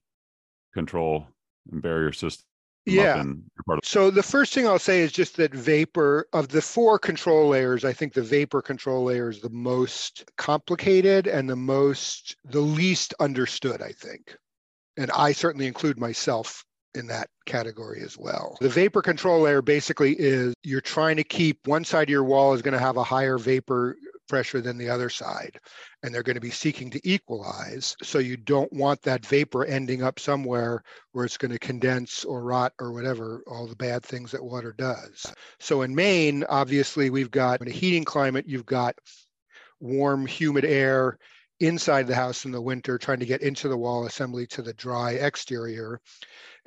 control 0.72 1.26
and 1.72 1.82
barrier 1.82 2.12
system 2.12 2.46
yeah. 2.86 3.24
so 3.82 4.10
the 4.10 4.22
first 4.22 4.52
thing 4.52 4.66
I'll 4.66 4.78
say 4.78 5.00
is 5.00 5.12
just 5.12 5.36
that 5.36 5.54
vapor 5.54 6.26
of 6.32 6.48
the 6.48 6.62
four 6.62 6.98
control 6.98 7.48
layers, 7.48 7.84
I 7.84 7.92
think 7.92 8.12
the 8.12 8.22
vapor 8.22 8.62
control 8.62 9.04
layer 9.04 9.30
is 9.30 9.40
the 9.40 9.50
most 9.50 10.30
complicated 10.36 11.26
and 11.26 11.48
the 11.48 11.56
most 11.56 12.36
the 12.44 12.60
least 12.60 13.14
understood, 13.20 13.80
I 13.82 13.92
think. 13.92 14.36
And 14.96 15.10
I 15.12 15.32
certainly 15.32 15.66
include 15.66 15.98
myself 15.98 16.64
in 16.94 17.06
that 17.08 17.28
category 17.46 18.02
as 18.02 18.16
well. 18.16 18.56
The 18.60 18.68
vapor 18.68 19.02
control 19.02 19.42
layer 19.42 19.62
basically 19.62 20.14
is 20.18 20.54
you're 20.62 20.80
trying 20.80 21.16
to 21.16 21.24
keep 21.24 21.66
one 21.66 21.84
side 21.84 22.04
of 22.04 22.10
your 22.10 22.24
wall 22.24 22.54
is 22.54 22.62
going 22.62 22.74
to 22.74 22.78
have 22.78 22.96
a 22.96 23.02
higher 23.02 23.38
vapor 23.38 23.96
pressure 24.28 24.60
than 24.60 24.78
the 24.78 24.88
other 24.88 25.08
side. 25.08 25.58
And 26.02 26.14
they're 26.14 26.22
going 26.22 26.34
to 26.34 26.40
be 26.40 26.50
seeking 26.50 26.90
to 26.90 27.08
equalize. 27.08 27.96
So 28.02 28.18
you 28.18 28.36
don't 28.36 28.72
want 28.72 29.02
that 29.02 29.26
vapor 29.26 29.64
ending 29.64 30.02
up 30.02 30.18
somewhere 30.18 30.82
where 31.12 31.24
it's 31.24 31.38
going 31.38 31.52
to 31.52 31.58
condense 31.58 32.24
or 32.24 32.42
rot 32.42 32.72
or 32.80 32.92
whatever, 32.92 33.42
all 33.46 33.66
the 33.66 33.76
bad 33.76 34.02
things 34.02 34.30
that 34.32 34.44
water 34.44 34.72
does. 34.76 35.32
So 35.60 35.82
in 35.82 35.94
Maine, 35.94 36.44
obviously, 36.48 37.10
we've 37.10 37.30
got 37.30 37.60
in 37.60 37.68
a 37.68 37.72
heating 37.72 38.04
climate, 38.04 38.46
you've 38.48 38.66
got 38.66 38.96
warm, 39.80 40.26
humid 40.26 40.64
air 40.64 41.18
inside 41.60 42.06
the 42.06 42.14
house 42.14 42.44
in 42.44 42.52
the 42.52 42.60
winter, 42.60 42.98
trying 42.98 43.20
to 43.20 43.26
get 43.26 43.42
into 43.42 43.68
the 43.68 43.76
wall 43.76 44.06
assembly 44.06 44.46
to 44.48 44.62
the 44.62 44.74
dry 44.74 45.12
exterior. 45.12 46.00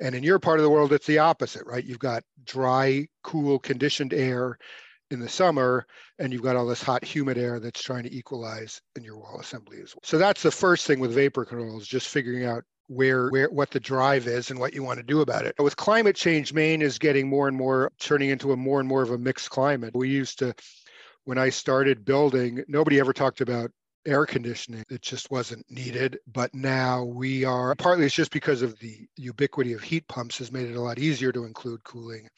And 0.00 0.14
in 0.14 0.22
your 0.22 0.38
part 0.38 0.58
of 0.58 0.62
the 0.62 0.70
world, 0.70 0.92
it's 0.92 1.06
the 1.06 1.18
opposite, 1.18 1.66
right? 1.66 1.84
You've 1.84 1.98
got 1.98 2.22
dry, 2.44 3.08
cool, 3.22 3.58
conditioned 3.58 4.14
air 4.14 4.58
in 5.10 5.20
the 5.20 5.28
summer, 5.28 5.86
and 6.18 6.32
you've 6.32 6.42
got 6.42 6.56
all 6.56 6.66
this 6.66 6.82
hot, 6.82 7.04
humid 7.04 7.38
air 7.38 7.60
that's 7.60 7.82
trying 7.82 8.02
to 8.04 8.14
equalize 8.14 8.80
in 8.96 9.04
your 9.04 9.18
wall 9.18 9.38
assembly 9.40 9.78
as 9.82 9.94
well. 9.94 10.02
So 10.04 10.18
that's 10.18 10.42
the 10.42 10.50
first 10.50 10.86
thing 10.86 11.00
with 11.00 11.12
vapor 11.12 11.44
control 11.44 11.78
is 11.78 11.86
just 11.86 12.08
figuring 12.08 12.44
out 12.44 12.64
where 12.88 13.28
where 13.28 13.50
what 13.50 13.70
the 13.70 13.80
drive 13.80 14.26
is 14.26 14.50
and 14.50 14.58
what 14.58 14.74
you 14.74 14.82
want 14.82 14.98
to 14.98 15.04
do 15.04 15.20
about 15.20 15.44
it. 15.44 15.54
With 15.58 15.76
climate 15.76 16.16
change, 16.16 16.52
Maine 16.52 16.82
is 16.82 16.98
getting 16.98 17.28
more 17.28 17.48
and 17.48 17.56
more 17.56 17.92
turning 18.00 18.30
into 18.30 18.52
a 18.52 18.56
more 18.56 18.80
and 18.80 18.88
more 18.88 19.02
of 19.02 19.10
a 19.10 19.18
mixed 19.18 19.50
climate. 19.50 19.94
We 19.94 20.08
used 20.08 20.38
to 20.40 20.54
when 21.24 21.36
I 21.36 21.50
started 21.50 22.06
building, 22.06 22.64
nobody 22.68 22.98
ever 22.98 23.12
talked 23.12 23.42
about 23.42 23.70
air 24.06 24.26
conditioning. 24.26 24.84
It 24.88 25.02
just 25.02 25.30
wasn't 25.30 25.70
needed. 25.70 26.18
But 26.32 26.54
now 26.54 27.04
we 27.04 27.44
are, 27.44 27.74
partly 27.74 28.06
it's 28.06 28.14
just 28.14 28.32
because 28.32 28.62
of 28.62 28.78
the 28.78 29.06
ubiquity 29.16 29.72
of 29.72 29.82
heat 29.82 30.06
pumps 30.08 30.38
has 30.38 30.52
made 30.52 30.68
it 30.68 30.76
a 30.76 30.80
lot 30.80 30.98
easier 30.98 31.32
to 31.32 31.44
include 31.44 31.84
cooling 31.84 32.28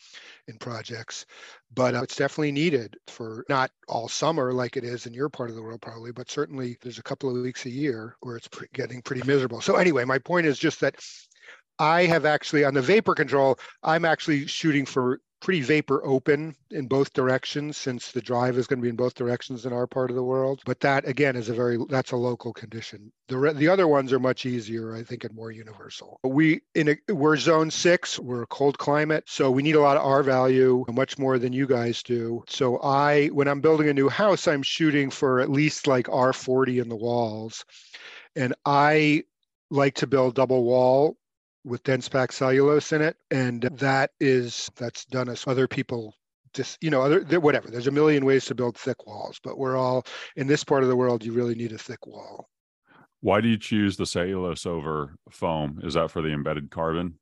in 0.48 0.58
projects. 0.58 1.26
But 1.74 1.94
uh, 1.94 2.02
it's 2.02 2.16
definitely 2.16 2.52
needed 2.52 2.96
for 3.06 3.44
not 3.48 3.70
all 3.88 4.08
summer 4.08 4.52
like 4.52 4.76
it 4.76 4.84
is 4.84 5.06
in 5.06 5.14
your 5.14 5.28
part 5.28 5.50
of 5.50 5.56
the 5.56 5.62
world, 5.62 5.80
probably, 5.80 6.12
but 6.12 6.30
certainly 6.30 6.76
there's 6.82 6.98
a 6.98 7.02
couple 7.02 7.30
of 7.30 7.42
weeks 7.42 7.66
a 7.66 7.70
year 7.70 8.16
where 8.20 8.36
it's 8.36 8.48
pre- 8.48 8.68
getting 8.72 9.02
pretty 9.02 9.26
miserable. 9.26 9.60
So, 9.60 9.76
anyway, 9.76 10.04
my 10.04 10.18
point 10.18 10.46
is 10.46 10.58
just 10.58 10.80
that 10.80 10.96
I 11.78 12.04
have 12.06 12.26
actually 12.26 12.64
on 12.64 12.74
the 12.74 12.82
vapor 12.82 13.14
control, 13.14 13.58
I'm 13.82 14.04
actually 14.04 14.46
shooting 14.46 14.84
for 14.84 15.20
pretty 15.40 15.62
vapor 15.62 16.04
open 16.04 16.54
in 16.70 16.86
both 16.86 17.12
directions 17.12 17.76
since 17.76 18.12
the 18.12 18.20
drive 18.20 18.58
is 18.58 18.66
going 18.66 18.78
to 18.78 18.82
be 18.82 18.88
in 18.90 18.96
both 18.96 19.14
directions 19.14 19.66
in 19.66 19.72
our 19.72 19.86
part 19.86 20.10
of 20.10 20.16
the 20.16 20.22
world. 20.22 20.62
But 20.64 20.80
that 20.80 21.08
again 21.08 21.36
is 21.36 21.48
a 21.48 21.54
very 21.54 21.78
that's 21.88 22.12
a 22.12 22.16
local 22.16 22.52
condition. 22.52 23.10
The 23.28 23.52
the 23.54 23.68
other 23.68 23.88
ones 23.88 24.12
are 24.12 24.20
much 24.20 24.46
easier 24.46 24.94
i 24.94 25.02
think 25.02 25.24
and 25.24 25.34
more 25.34 25.50
universal. 25.50 26.20
We 26.22 26.60
in 26.74 26.90
a, 26.90 27.12
we're 27.12 27.36
zone 27.36 27.70
6 27.70 28.18
we're 28.18 28.42
a 28.42 28.46
cold 28.46 28.78
climate 28.78 29.24
so 29.26 29.50
we 29.50 29.62
need 29.62 29.76
a 29.76 29.80
lot 29.80 29.96
of 29.96 30.04
r 30.04 30.22
value 30.22 30.84
much 30.92 31.18
more 31.18 31.38
than 31.38 31.52
you 31.52 31.66
guys 31.66 32.02
do. 32.02 32.44
So 32.48 32.78
i 32.78 33.28
when 33.28 33.48
i'm 33.48 33.60
building 33.60 33.88
a 33.88 33.94
new 33.94 34.08
house 34.08 34.46
i'm 34.46 34.62
shooting 34.62 35.10
for 35.10 35.40
at 35.40 35.50
least 35.50 35.86
like 35.86 36.06
r40 36.06 36.82
in 36.82 36.88
the 36.88 36.96
walls. 36.96 37.64
And 38.36 38.54
i 38.66 39.24
like 39.70 39.94
to 39.94 40.06
build 40.06 40.34
double 40.34 40.64
wall 40.64 41.16
with 41.64 41.82
dense 41.82 42.08
packed 42.08 42.34
cellulose 42.34 42.92
in 42.92 43.02
it 43.02 43.16
and 43.30 43.62
that 43.62 44.10
is 44.20 44.70
that's 44.76 45.04
done 45.06 45.28
as 45.28 45.46
other 45.46 45.68
people 45.68 46.14
just 46.52 46.82
you 46.82 46.90
know 46.90 47.02
other 47.02 47.40
whatever 47.40 47.70
there's 47.70 47.86
a 47.86 47.92
million 47.92 48.24
ways 48.24 48.44
to 48.44 48.54
build 48.54 48.76
thick 48.76 49.06
walls 49.06 49.40
but 49.42 49.58
we're 49.58 49.76
all 49.76 50.04
in 50.36 50.46
this 50.46 50.64
part 50.64 50.82
of 50.82 50.88
the 50.88 50.96
world 50.96 51.24
you 51.24 51.32
really 51.32 51.54
need 51.54 51.72
a 51.72 51.78
thick 51.78 52.06
wall 52.06 52.48
why 53.20 53.40
do 53.40 53.48
you 53.48 53.58
choose 53.58 53.96
the 53.96 54.06
cellulose 54.06 54.66
over 54.66 55.14
foam 55.30 55.80
is 55.82 55.94
that 55.94 56.10
for 56.10 56.22
the 56.22 56.32
embedded 56.32 56.70
carbon 56.70 57.14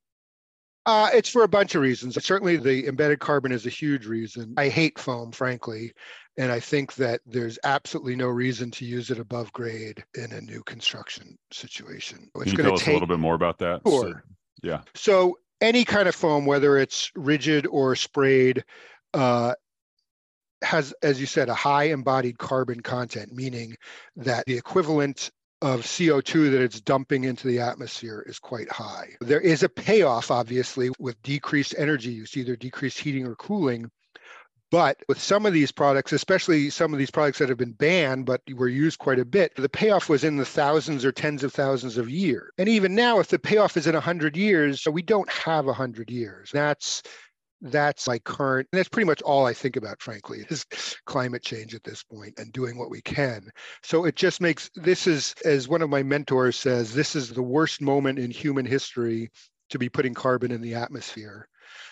uh, 0.87 1.11
it's 1.13 1.29
for 1.29 1.43
a 1.43 1.49
bunch 1.49 1.75
of 1.75 1.83
reasons. 1.83 2.15
Certainly, 2.25 2.57
the 2.57 2.87
embedded 2.87 3.19
carbon 3.19 3.53
is 3.53 3.67
a 3.67 3.69
huge 3.69 4.07
reason. 4.07 4.55
I 4.57 4.69
hate 4.69 4.99
foam, 4.99 5.33
frankly, 5.33 5.93
and 6.39 6.53
I 6.53 6.61
think 6.61 6.95
that 6.95 7.21
there's 7.27 7.59
absolutely 7.65 8.15
no 8.15 8.29
reason 8.29 8.71
to 8.73 8.85
use 8.85 9.11
it 9.11 9.19
above 9.19 9.53
grade 9.53 10.05
in 10.17 10.33
a 10.33 10.41
new 10.41 10.63
construction 10.63 11.37
situation. 11.53 12.31
It's 12.37 12.53
Can 12.53 12.59
you 12.59 12.65
tell 12.65 12.75
us 12.75 12.81
take... 12.81 12.89
a 12.89 12.93
little 12.93 13.09
bit 13.09 13.19
more 13.19 13.35
about 13.35 13.59
that? 13.59 13.81
Sure. 13.85 14.25
So, 14.25 14.37
yeah. 14.63 14.81
So 14.95 15.39
any 15.61 15.85
kind 15.85 16.09
of 16.09 16.15
foam, 16.15 16.47
whether 16.47 16.79
it's 16.79 17.11
rigid 17.17 17.67
or 17.67 17.97
sprayed, 17.97 18.65
uh, 19.13 19.55
has, 20.63 20.95
as 21.03 21.21
you 21.21 21.27
said, 21.27 21.49
a 21.49 21.55
high 21.55 21.85
embodied 21.85 22.39
carbon 22.39 22.81
content, 22.81 23.33
meaning 23.33 23.77
that 24.17 24.45
the 24.47 24.57
equivalent 24.57 25.31
of 25.61 25.81
CO2 25.81 26.53
that 26.53 26.63
it's 26.63 26.81
dumping 26.81 27.25
into 27.25 27.49
the 27.49 27.59
atmosphere 27.59 28.25
is 28.29 28.39
quite 28.39 28.71
high. 28.71 29.09
There 29.21 29.41
is 29.41 29.65
a 29.65 29.69
payoff, 29.69 30.31
obviously, 30.31 30.91
with 31.01 31.21
decreased 31.23 31.75
energy 31.77 32.13
use, 32.13 32.37
either 32.37 32.55
decreased 32.55 33.01
heating 33.01 33.27
or 33.27 33.35
cooling. 33.35 33.91
But 34.71 34.99
with 35.09 35.21
some 35.21 35.47
of 35.47 35.55
these 35.55 35.73
products, 35.73 36.13
especially 36.13 36.69
some 36.69 36.93
of 36.93 36.99
these 36.99 37.11
products 37.11 37.39
that 37.39 37.49
have 37.49 37.57
been 37.57 37.73
banned 37.73 38.27
but 38.27 38.43
were 38.55 38.69
used 38.69 38.99
quite 38.99 39.19
a 39.19 39.25
bit, 39.25 39.55
the 39.57 39.69
payoff 39.69 40.11
was 40.11 40.25
in 40.25 40.37
the 40.37 40.45
thousands 40.45 41.05
or 41.05 41.13
tens 41.13 41.43
of 41.43 41.55
thousands 41.55 41.97
of 41.97 42.11
years. 42.11 42.53
And 42.59 42.69
even 42.69 42.95
now, 42.95 43.19
if 43.19 43.29
the 43.29 43.39
payoff 43.39 43.77
is 43.79 43.87
in 43.87 43.95
100 43.95 44.37
years, 44.37 44.83
so 44.83 44.91
we 44.91 45.03
don't 45.03 45.31
have 45.31 45.65
100 45.65 46.11
years. 46.11 46.51
That's 46.53 47.03
that's 47.61 48.07
my 48.07 48.19
current 48.21 48.69
and 48.73 48.79
that's 48.79 48.89
pretty 48.89 49.07
much 49.07 49.21
all 49.23 49.45
i 49.45 49.53
think 49.53 49.77
about 49.77 50.01
frankly 50.01 50.47
is 50.49 50.65
climate 51.07 51.43
change 51.43 51.75
at 51.75 51.83
this 51.83 52.05
point 52.05 52.33
and 52.39 52.53
doing 52.53 52.79
what 52.79 52.91
we 52.91 53.01
can 53.01 53.51
so 53.83 54.05
it 54.05 54.15
just 54.15 54.41
makes 54.41 54.71
this 54.77 55.09
is 55.09 55.35
as 55.45 55.67
one 55.67 55.83
of 55.83 55.91
my 55.91 56.03
mentors 56.03 56.57
says 56.57 56.95
this 56.95 57.17
is 57.17 57.31
the 57.31 57.43
worst 57.43 57.81
moment 57.81 58.19
in 58.19 58.31
human 58.31 58.65
history 58.65 59.29
to 59.71 59.79
be 59.79 59.89
putting 59.89 60.15
carbon 60.15 60.53
in 60.53 60.61
the 60.61 60.75
atmosphere 60.75 61.49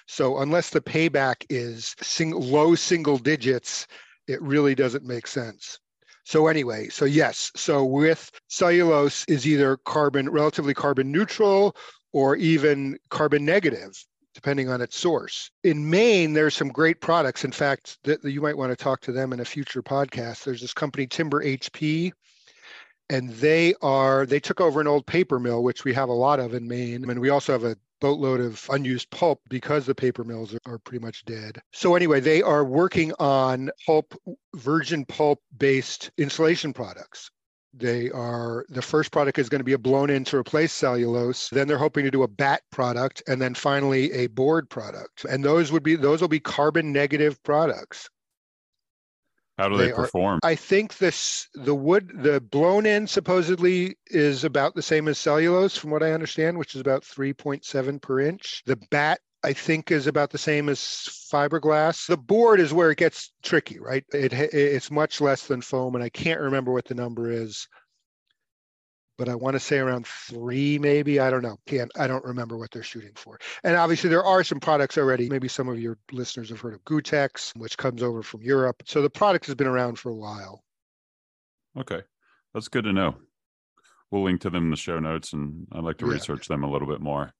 so 0.06 0.38
unless 0.38 0.70
the 0.70 0.80
payback 0.80 1.44
is 1.48 1.94
sing, 2.00 2.32
low 2.32 2.74
single 2.74 3.18
digits 3.18 3.86
it 4.26 4.40
really 4.42 4.74
doesn't 4.74 5.04
make 5.04 5.26
sense 5.26 5.78
so 6.24 6.46
anyway 6.46 6.88
so 6.88 7.04
yes 7.04 7.50
so 7.56 7.84
with 7.84 8.30
cellulose 8.48 9.24
is 9.28 9.46
either 9.46 9.76
carbon 9.78 10.28
relatively 10.28 10.74
carbon 10.74 11.10
neutral 11.10 11.76
or 12.12 12.36
even 12.36 12.98
carbon 13.10 13.44
negative 13.44 13.92
depending 14.36 14.68
on 14.68 14.82
its 14.82 14.98
source. 14.98 15.50
In 15.64 15.88
Maine, 15.88 16.34
there's 16.34 16.54
some 16.54 16.68
great 16.68 17.00
products. 17.00 17.42
In 17.42 17.52
fact, 17.52 17.96
that 18.04 18.22
you 18.22 18.42
might 18.42 18.56
want 18.56 18.70
to 18.70 18.76
talk 18.76 19.00
to 19.00 19.12
them 19.12 19.32
in 19.32 19.40
a 19.40 19.46
future 19.46 19.82
podcast. 19.82 20.44
There's 20.44 20.60
this 20.60 20.74
company 20.74 21.06
Timber 21.06 21.42
HP, 21.42 22.12
and 23.08 23.30
they 23.30 23.72
are 23.80 24.26
they 24.26 24.38
took 24.38 24.60
over 24.60 24.78
an 24.78 24.86
old 24.86 25.06
paper 25.06 25.38
mill, 25.38 25.62
which 25.62 25.84
we 25.84 25.94
have 25.94 26.10
a 26.10 26.12
lot 26.12 26.38
of 26.38 26.52
in 26.52 26.68
Maine, 26.68 27.08
and 27.08 27.18
we 27.18 27.30
also 27.30 27.52
have 27.52 27.64
a 27.64 27.78
boatload 28.00 28.40
of 28.40 28.66
unused 28.70 29.10
pulp 29.10 29.40
because 29.48 29.86
the 29.86 29.94
paper 29.94 30.24
mills 30.24 30.54
are 30.66 30.78
pretty 30.78 31.04
much 31.04 31.24
dead. 31.24 31.60
So 31.72 31.94
anyway, 31.94 32.20
they 32.20 32.42
are 32.42 32.64
working 32.64 33.12
on 33.18 33.70
pulp 33.86 34.14
virgin 34.54 35.04
pulp 35.04 35.40
based 35.56 36.10
insulation 36.18 36.72
products. 36.72 37.30
They 37.78 38.10
are 38.10 38.64
the 38.70 38.80
first 38.80 39.12
product 39.12 39.38
is 39.38 39.50
going 39.50 39.60
to 39.60 39.64
be 39.64 39.74
a 39.74 39.78
blown 39.78 40.08
in 40.08 40.24
to 40.24 40.38
replace 40.38 40.72
cellulose. 40.72 41.50
Then 41.50 41.68
they're 41.68 41.76
hoping 41.76 42.04
to 42.04 42.10
do 42.10 42.22
a 42.22 42.28
bat 42.28 42.62
product 42.72 43.22
and 43.28 43.40
then 43.40 43.54
finally 43.54 44.10
a 44.12 44.28
board 44.28 44.70
product. 44.70 45.26
And 45.26 45.44
those 45.44 45.70
would 45.72 45.82
be 45.82 45.94
those 45.94 46.22
will 46.22 46.28
be 46.28 46.40
carbon 46.40 46.92
negative 46.92 47.42
products. 47.42 48.08
How 49.58 49.68
do 49.68 49.76
they, 49.76 49.86
they 49.86 49.92
perform? 49.92 50.40
Are, 50.42 50.50
I 50.50 50.54
think 50.54 50.98
this 50.98 51.48
the 51.54 51.74
wood 51.74 52.10
the 52.14 52.40
blown 52.40 52.84
in 52.84 53.06
supposedly 53.06 53.96
is 54.06 54.44
about 54.44 54.74
the 54.74 54.82
same 54.82 55.08
as 55.08 55.18
cellulose 55.18 55.76
from 55.76 55.90
what 55.90 56.02
I 56.02 56.12
understand, 56.12 56.58
which 56.58 56.74
is 56.74 56.80
about 56.80 57.02
3.7 57.02 58.02
per 58.02 58.20
inch. 58.20 58.62
The 58.66 58.78
bat 58.90 59.20
I 59.42 59.52
think 59.52 59.90
is 59.90 60.06
about 60.06 60.30
the 60.30 60.38
same 60.38 60.68
as 60.68 60.80
fiberglass. 61.32 62.06
The 62.06 62.16
board 62.16 62.58
is 62.60 62.74
where 62.74 62.90
it 62.90 62.98
gets 62.98 63.32
tricky, 63.42 63.78
right? 63.78 64.04
It, 64.12 64.32
it's 64.32 64.90
much 64.90 65.20
less 65.20 65.46
than 65.46 65.60
foam, 65.62 65.94
and 65.94 66.02
I 66.02 66.08
can't 66.08 66.40
remember 66.40 66.72
what 66.72 66.86
the 66.86 66.94
number 66.94 67.30
is, 67.30 67.68
but 69.18 69.28
I 69.28 69.34
want 69.34 69.54
to 69.54 69.60
say 69.60 69.78
around 69.78 70.06
three, 70.06 70.78
maybe. 70.78 71.20
I 71.20 71.30
don't 71.30 71.42
know. 71.42 71.58
Can't 71.66 71.90
I 71.98 72.06
don't 72.06 72.24
remember 72.24 72.56
what 72.56 72.70
they're 72.70 72.82
shooting 72.82 73.12
for. 73.14 73.38
And 73.64 73.76
obviously, 73.76 74.10
there 74.10 74.24
are 74.24 74.44
some 74.44 74.60
products 74.60 74.98
already. 74.98 75.28
Maybe 75.28 75.48
some 75.48 75.68
of 75.68 75.78
your 75.80 75.98
listeners 76.12 76.50
have 76.50 76.60
heard 76.60 76.74
of 76.74 76.84
Gutex, 76.84 77.56
which 77.56 77.76
comes 77.76 78.02
over 78.02 78.22
from 78.22 78.42
Europe. 78.42 78.82
So 78.86 79.02
the 79.02 79.10
product 79.10 79.46
has 79.46 79.54
been 79.54 79.66
around 79.66 79.98
for 79.98 80.10
a 80.10 80.14
while. 80.14 80.62
Okay, 81.78 82.02
that's 82.54 82.68
good 82.68 82.84
to 82.84 82.92
know. 82.92 83.16
We'll 84.10 84.24
link 84.24 84.40
to 84.42 84.50
them 84.50 84.64
in 84.64 84.70
the 84.70 84.76
show 84.76 84.98
notes, 84.98 85.32
and 85.32 85.66
I'd 85.72 85.84
like 85.84 85.98
to 85.98 86.06
yeah. 86.06 86.12
research 86.12 86.48
them 86.48 86.62
a 86.62 86.70
little 86.70 86.88
bit 86.88 87.00
more. 87.00 87.32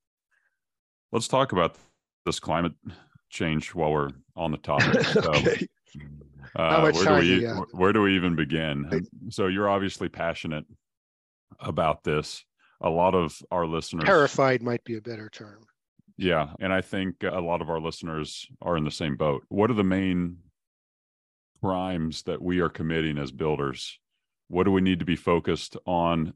Let's 1.13 1.29
talk 1.29 1.53
about 1.53 1.77
this 2.25 2.41
climate 2.41 2.73
change 3.31 3.75
while 3.75 3.93
we're 3.93 4.11
on 4.35 4.51
the 4.51 4.59
topic. 4.59 5.07
So, 5.17 5.31
okay. 5.31 5.67
uh, 6.57 6.91
where 6.91 6.93
do 6.93 7.15
we 7.15 7.47
where 7.73 7.93
do 7.93 8.03
we 8.03 8.17
even 8.17 8.35
begin? 8.35 9.07
So 9.31 9.47
you're 9.47 9.69
obviously 9.69 10.09
passionate 10.09 10.67
about 11.61 12.05
this. 12.05 12.45
A 12.83 12.91
lot 12.91 13.15
of 13.15 13.41
our 13.51 13.67
listeners 13.67 14.05
terrified 14.05 14.63
might 14.63 14.85
be 14.85 14.97
a 14.97 15.01
better 15.01 15.29
term. 15.31 15.65
Yeah, 16.19 16.49
and 16.61 16.73
I 16.73 16.81
think 16.81 17.23
a 17.23 17.41
lot 17.41 17.61
of 17.61 17.71
our 17.71 17.81
listeners 17.81 18.47
are 18.63 18.77
in 18.77 18.85
the 18.85 18.91
same 18.91 19.17
boat. 19.17 19.45
What 19.49 19.71
are 19.71 19.75
the 19.75 19.85
main 19.85 20.39
crimes 21.63 22.23
that 22.25 22.41
we 22.41 22.61
are 22.61 22.69
committing 22.69 23.19
as 23.19 23.33
builders? 23.33 23.99
What 24.49 24.65
do 24.65 24.71
we 24.71 24.81
need 24.81 25.01
to 25.01 25.05
be 25.05 25.17
focused 25.17 25.77
on 25.87 26.33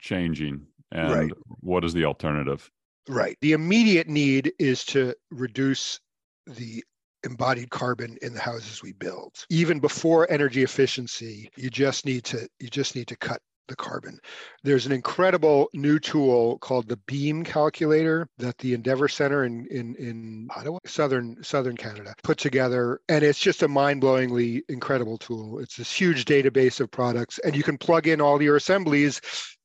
changing 0.00 0.66
and 0.90 1.12
right. 1.12 1.32
what 1.60 1.84
is 1.84 1.94
the 1.94 2.04
alternative? 2.04 2.70
Right. 3.08 3.36
The 3.40 3.52
immediate 3.52 4.08
need 4.08 4.52
is 4.58 4.84
to 4.86 5.14
reduce 5.30 5.98
the 6.46 6.84
embodied 7.24 7.70
carbon 7.70 8.16
in 8.22 8.34
the 8.34 8.40
houses 8.40 8.82
we 8.82 8.92
build. 8.92 9.46
Even 9.48 9.80
before 9.80 10.30
energy 10.30 10.62
efficiency, 10.62 11.50
you 11.56 11.70
just 11.70 12.04
need 12.04 12.24
to 12.24 12.48
you 12.60 12.68
just 12.68 12.94
need 12.94 13.08
to 13.08 13.16
cut 13.16 13.40
the 13.68 13.76
carbon. 13.76 14.18
There's 14.62 14.86
an 14.86 14.92
incredible 14.92 15.68
new 15.72 15.98
tool 15.98 16.58
called 16.58 16.88
the 16.88 16.98
Beam 17.06 17.44
Calculator 17.44 18.28
that 18.38 18.58
the 18.58 18.74
Endeavour 18.74 19.08
Center 19.08 19.44
in 19.44 19.66
in 19.66 19.94
in 19.96 20.48
Ottawa, 20.56 20.78
southern 20.86 21.42
southern 21.42 21.76
Canada, 21.76 22.14
put 22.22 22.38
together, 22.38 23.00
and 23.08 23.24
it's 23.24 23.38
just 23.38 23.62
a 23.62 23.68
mind-blowingly 23.68 24.62
incredible 24.68 25.18
tool. 25.18 25.58
It's 25.58 25.76
this 25.76 25.92
huge 25.92 26.24
database 26.24 26.80
of 26.80 26.90
products, 26.90 27.38
and 27.40 27.56
you 27.56 27.62
can 27.62 27.78
plug 27.78 28.06
in 28.06 28.20
all 28.20 28.42
your 28.42 28.56
assemblies 28.56 29.20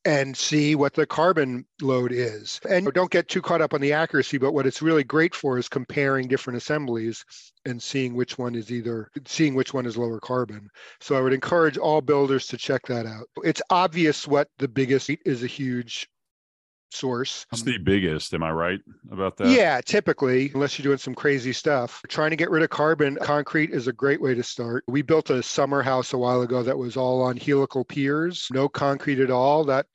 and 0.08 0.38
see 0.38 0.74
what 0.74 0.94
the 0.94 1.06
carbon 1.06 1.66
load 1.82 2.14
is. 2.14 2.62
And 2.70 2.90
don't 2.94 3.12
get 3.12 3.28
too 3.28 3.42
caught 3.42 3.62
up 3.62 3.74
on 3.74 3.82
the 3.82 3.92
accuracy, 3.92 4.38
but 4.38 4.54
what 4.54 4.66
it's 4.66 4.82
really 4.82 5.04
great 5.04 5.36
for 5.36 5.58
is 5.58 5.68
comparing 5.68 6.30
different 6.30 6.56
assemblies 6.56 7.26
and 7.66 7.84
seeing 7.84 8.16
which 8.16 8.38
one 8.38 8.56
is 8.56 8.72
either 8.72 9.12
seeing 9.26 9.54
which 9.54 9.74
one 9.74 9.86
is 9.86 9.98
lower 9.98 10.22
carbon. 10.22 10.70
So 11.02 11.18
I 11.18 11.22
would 11.22 11.34
encourage 11.34 11.78
all 11.78 12.00
builders 12.00 12.48
to 12.48 12.58
check 12.58 12.88
that 12.88 13.06
out. 13.06 13.26
It's 13.44 13.62
obvious 13.70 14.26
what 14.26 14.48
the 14.60 14.70
biggest 14.70 15.10
is 15.26 15.44
a 15.44 15.48
huge 15.48 16.08
source. 16.90 17.46
It's 17.52 17.64
the 17.64 17.78
biggest, 17.78 18.34
am 18.34 18.44
I 18.44 18.52
right 18.52 18.80
about 19.12 19.36
that? 19.38 19.50
Yeah, 19.50 19.82
typically, 19.82 20.52
unless 20.54 20.80
you're 20.80 20.84
doing 20.84 21.00
some 21.00 21.16
crazy 21.16 21.52
stuff. 21.52 22.02
Trying 22.08 22.30
to 22.30 22.38
get 22.38 22.50
rid 22.50 22.64
of 22.64 22.70
carbon, 22.70 23.18
concrete 23.22 23.72
is 23.72 23.88
a 23.88 23.94
great 23.94 24.22
way 24.22 24.36
to 24.36 24.44
start. 24.44 24.86
We 24.88 25.02
built 25.02 25.30
a 25.30 25.44
summer 25.44 25.82
house 25.82 26.14
a 26.14 26.18
while 26.18 26.44
ago 26.44 26.64
that 26.64 26.78
was 26.78 26.96
all 26.96 27.22
on 27.22 27.36
helical 27.36 27.84
piers, 27.84 28.48
no 28.54 28.70
concrete 28.70 29.20
at 29.20 29.32
all. 29.32 29.66
That 29.66 29.86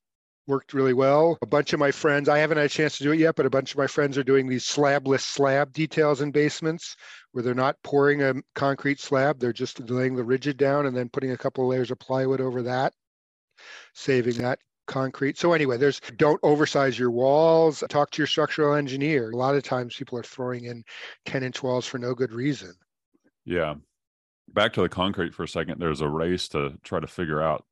worked 0.47 0.75
really 0.75 0.93
well. 0.93 1.39
A 1.43 1.47
bunch 1.47 1.73
of 1.73 1.79
my 1.79 1.91
friends, 1.91 2.29
I 2.29 2.39
haven't 2.39 2.57
had 2.57 2.67
a 2.67 2.69
chance 2.69 2.99
to 2.99 3.05
do 3.05 3.13
it 3.13 3.19
yet, 3.19 3.37
but 3.37 3.47
a 3.47 3.51
bunch 3.51 3.73
of 3.73 3.79
my 3.79 3.87
friends 3.87 4.19
are 4.19 4.25
doing 4.25 4.49
these 4.49 4.65
slabless 4.65 5.21
slab 5.21 5.73
details 5.73 6.21
in 6.21 6.31
basements 6.31 6.97
where 7.33 7.43
they're 7.43 7.55
not 7.55 7.77
pouring 7.85 8.23
a 8.23 8.35
concrete 8.55 9.01
slab, 9.01 9.39
they're 9.39 9.53
just 9.53 9.89
laying 9.89 10.17
the 10.17 10.25
rigid 10.25 10.57
down 10.57 10.87
and 10.87 10.97
then 10.97 11.09
putting 11.09 11.31
a 11.31 11.39
couple 11.39 11.65
of 11.65 11.71
layers 11.71 11.91
of 11.91 11.99
plywood 11.99 12.41
over 12.41 12.63
that, 12.63 12.93
saving 13.95 14.39
that 14.39 14.59
concrete. 14.87 15.39
So 15.39 15.53
anyway, 15.53 15.77
there's 15.77 16.01
don't 16.17 16.41
oversize 16.43 16.99
your 16.99 17.11
walls. 17.11 17.83
Talk 17.89 18.11
to 18.13 18.19
your 18.19 18.27
structural 18.27 18.75
engineer. 18.75 19.31
A 19.31 19.37
lot 19.37 19.55
of 19.55 19.63
times 19.63 19.97
people 19.97 20.19
are 20.19 20.25
throwing 20.25 20.65
in 20.65 20.85
10 21.27 21.43
inch 21.43 21.63
walls 21.63 21.87
for 21.87 21.99
no 21.99 22.15
good 22.15 22.33
reason. 22.33 22.75
Yeah. 23.45 23.75
Back 24.53 24.73
to 24.75 24.83
the 24.83 24.89
concrete 24.89 25.35
for 25.35 25.45
a 25.45 25.49
second. 25.49 25.79
There's 25.79 26.01
a 26.01 26.09
race 26.09 26.49
to 26.49 26.75
try 26.83 27.01
to 27.01 27.07
figure 27.07 27.41
out 27.41 27.65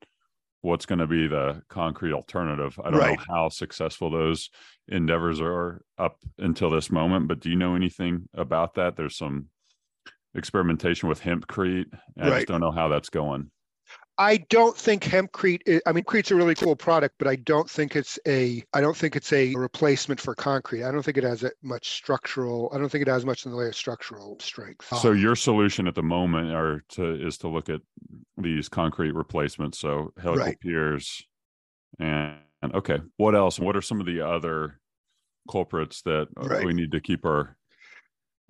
what's 0.63 0.87
going 0.87 0.99
to 0.99 1.07
be 1.07 1.27
the 1.27 1.63
concrete 1.69 2.13
alternative. 2.13 2.79
I 2.83 2.91
don't 2.91 3.01
right. 3.01 3.19
know 3.19 3.25
how 3.29 3.49
successful 3.49 4.11
those 4.11 4.51
endeavors 4.89 5.41
are 5.41 5.83
up 5.99 6.19
until 6.39 6.71
this 6.71 6.91
moment, 6.91 7.29
but 7.29 7.41
do 7.41 7.49
you 7.51 7.57
know 7.57 7.75
anything 7.75 8.29
about 8.35 8.75
that? 8.75 8.97
There's 8.97 9.17
some 9.17 9.47
experimentation 10.35 11.09
with 11.09 11.23
hempcrete. 11.23 11.87
I 12.19 12.29
right. 12.29 12.35
just 12.37 12.49
don't 12.49 12.61
know 12.61 12.73
how 12.73 12.89
that's 12.89 13.09
going. 13.09 13.51
I 14.21 14.37
don't 14.51 14.77
think 14.77 15.03
hempcrete. 15.03 15.63
Is, 15.65 15.81
I 15.87 15.93
mean, 15.93 16.05
crete's 16.05 16.31
a 16.31 16.35
really 16.35 16.55
cool 16.55 16.77
product, 16.77 17.15
but 17.19 17.27
I 17.27 17.37
don't 17.37 17.69
think 17.69 17.97
it's 17.97 18.19
a. 18.29 18.63
I 18.75 18.83
don't 18.83 18.97
think 18.97 19.17
it's 19.17 19.33
a 19.33 19.55
replacement 19.55 20.21
for 20.21 20.35
concrete. 20.35 20.85
I 20.85 20.91
don't 20.93 21.03
think 21.03 21.17
it 21.17 21.25
has 21.25 21.43
much 21.63 21.93
structural. 21.93 22.71
I 22.75 22.79
don't 22.79 22.91
think 22.91 23.01
it 23.01 23.09
has 23.09 23.25
much 23.25 23.47
in 23.47 23.51
the 23.51 23.57
way 23.57 23.67
of 23.67 23.75
structural 23.75 24.39
strength. 24.39 24.87
So 25.01 25.13
your 25.13 25.35
solution 25.35 25.89
at 25.89 25.95
the 25.95 26.03
moment 26.03 26.53
are 26.53 26.85
to 26.91 27.27
is 27.27 27.39
to 27.39 27.49
look 27.49 27.71
at 27.71 27.81
these 28.37 28.69
concrete 28.69 29.13
replacements. 29.13 29.79
So 29.79 30.13
helical 30.23 30.45
right. 30.45 30.61
piers, 30.61 31.23
and 31.99 32.37
okay, 32.75 32.99
what 33.17 33.35
else? 33.35 33.59
What 33.59 33.75
are 33.75 33.83
some 33.83 34.01
of 34.01 34.07
the 34.07 34.21
other 34.21 34.81
culprits 35.51 36.03
that 36.03 36.29
uh, 36.37 36.47
right. 36.47 36.67
we 36.67 36.75
need 36.75 36.93
to 36.93 37.01
keep 37.01 37.25
our 37.25 37.57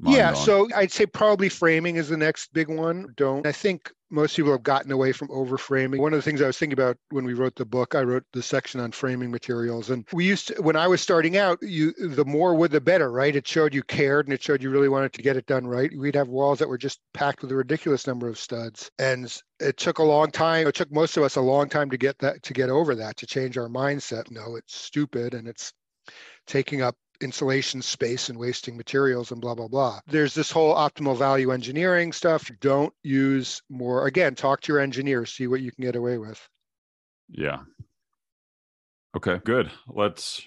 yeah, 0.02 0.30
on. 0.30 0.36
so 0.36 0.68
I'd 0.74 0.92
say 0.92 1.06
probably 1.06 1.48
framing 1.48 1.96
is 1.96 2.08
the 2.08 2.16
next 2.16 2.52
big 2.52 2.68
one. 2.68 3.12
Don't 3.16 3.46
I 3.46 3.52
think 3.52 3.92
most 4.10 4.36
people 4.36 4.50
have 4.50 4.62
gotten 4.62 4.90
away 4.90 5.12
from 5.12 5.28
over 5.30 5.56
framing. 5.56 6.00
One 6.00 6.12
of 6.12 6.18
the 6.18 6.22
things 6.22 6.42
I 6.42 6.46
was 6.46 6.58
thinking 6.58 6.72
about 6.72 6.96
when 7.10 7.24
we 7.24 7.34
wrote 7.34 7.54
the 7.54 7.64
book, 7.64 7.94
I 7.94 8.02
wrote 8.02 8.24
the 8.32 8.42
section 8.42 8.80
on 8.80 8.90
framing 8.90 9.30
materials. 9.30 9.90
And 9.90 10.04
we 10.12 10.24
used 10.24 10.48
to, 10.48 10.60
when 10.62 10.76
I 10.76 10.88
was 10.88 11.00
starting 11.00 11.36
out, 11.36 11.58
you 11.62 11.92
the 11.92 12.24
more 12.24 12.54
wood 12.54 12.72
the 12.72 12.80
better, 12.80 13.10
right? 13.12 13.34
It 13.34 13.46
showed 13.46 13.72
you 13.72 13.82
cared 13.82 14.26
and 14.26 14.34
it 14.34 14.42
showed 14.42 14.62
you 14.62 14.70
really 14.70 14.88
wanted 14.88 15.12
to 15.12 15.22
get 15.22 15.36
it 15.36 15.46
done 15.46 15.66
right. 15.66 15.90
We'd 15.96 16.16
have 16.16 16.28
walls 16.28 16.58
that 16.58 16.68
were 16.68 16.78
just 16.78 17.00
packed 17.14 17.42
with 17.42 17.52
a 17.52 17.56
ridiculous 17.56 18.06
number 18.06 18.28
of 18.28 18.38
studs. 18.38 18.90
And 18.98 19.32
it 19.60 19.76
took 19.76 19.98
a 19.98 20.04
long 20.04 20.30
time. 20.30 20.66
It 20.66 20.74
took 20.74 20.90
most 20.92 21.16
of 21.16 21.22
us 21.22 21.36
a 21.36 21.40
long 21.40 21.68
time 21.68 21.90
to 21.90 21.98
get 21.98 22.18
that 22.18 22.42
to 22.42 22.52
get 22.52 22.68
over 22.68 22.94
that, 22.96 23.16
to 23.18 23.26
change 23.26 23.56
our 23.56 23.68
mindset. 23.68 24.30
No, 24.30 24.56
it's 24.56 24.74
stupid 24.74 25.34
and 25.34 25.46
it's 25.46 25.72
taking 26.46 26.82
up 26.82 26.96
insulation 27.20 27.82
space 27.82 28.28
and 28.28 28.38
wasting 28.38 28.76
materials 28.76 29.30
and 29.32 29.40
blah 29.40 29.54
blah 29.54 29.68
blah. 29.68 30.00
There's 30.06 30.34
this 30.34 30.50
whole 30.50 30.74
optimal 30.74 31.16
value 31.16 31.52
engineering 31.52 32.12
stuff. 32.12 32.50
Don't 32.60 32.92
use 33.02 33.62
more 33.68 34.06
again 34.06 34.34
talk 34.34 34.60
to 34.62 34.72
your 34.72 34.80
engineer 34.80 35.26
see 35.26 35.46
what 35.46 35.60
you 35.60 35.70
can 35.72 35.84
get 35.84 35.96
away 35.96 36.18
with. 36.18 36.48
Yeah. 37.28 37.60
Okay 39.16 39.40
good. 39.44 39.70
Let's 39.88 40.42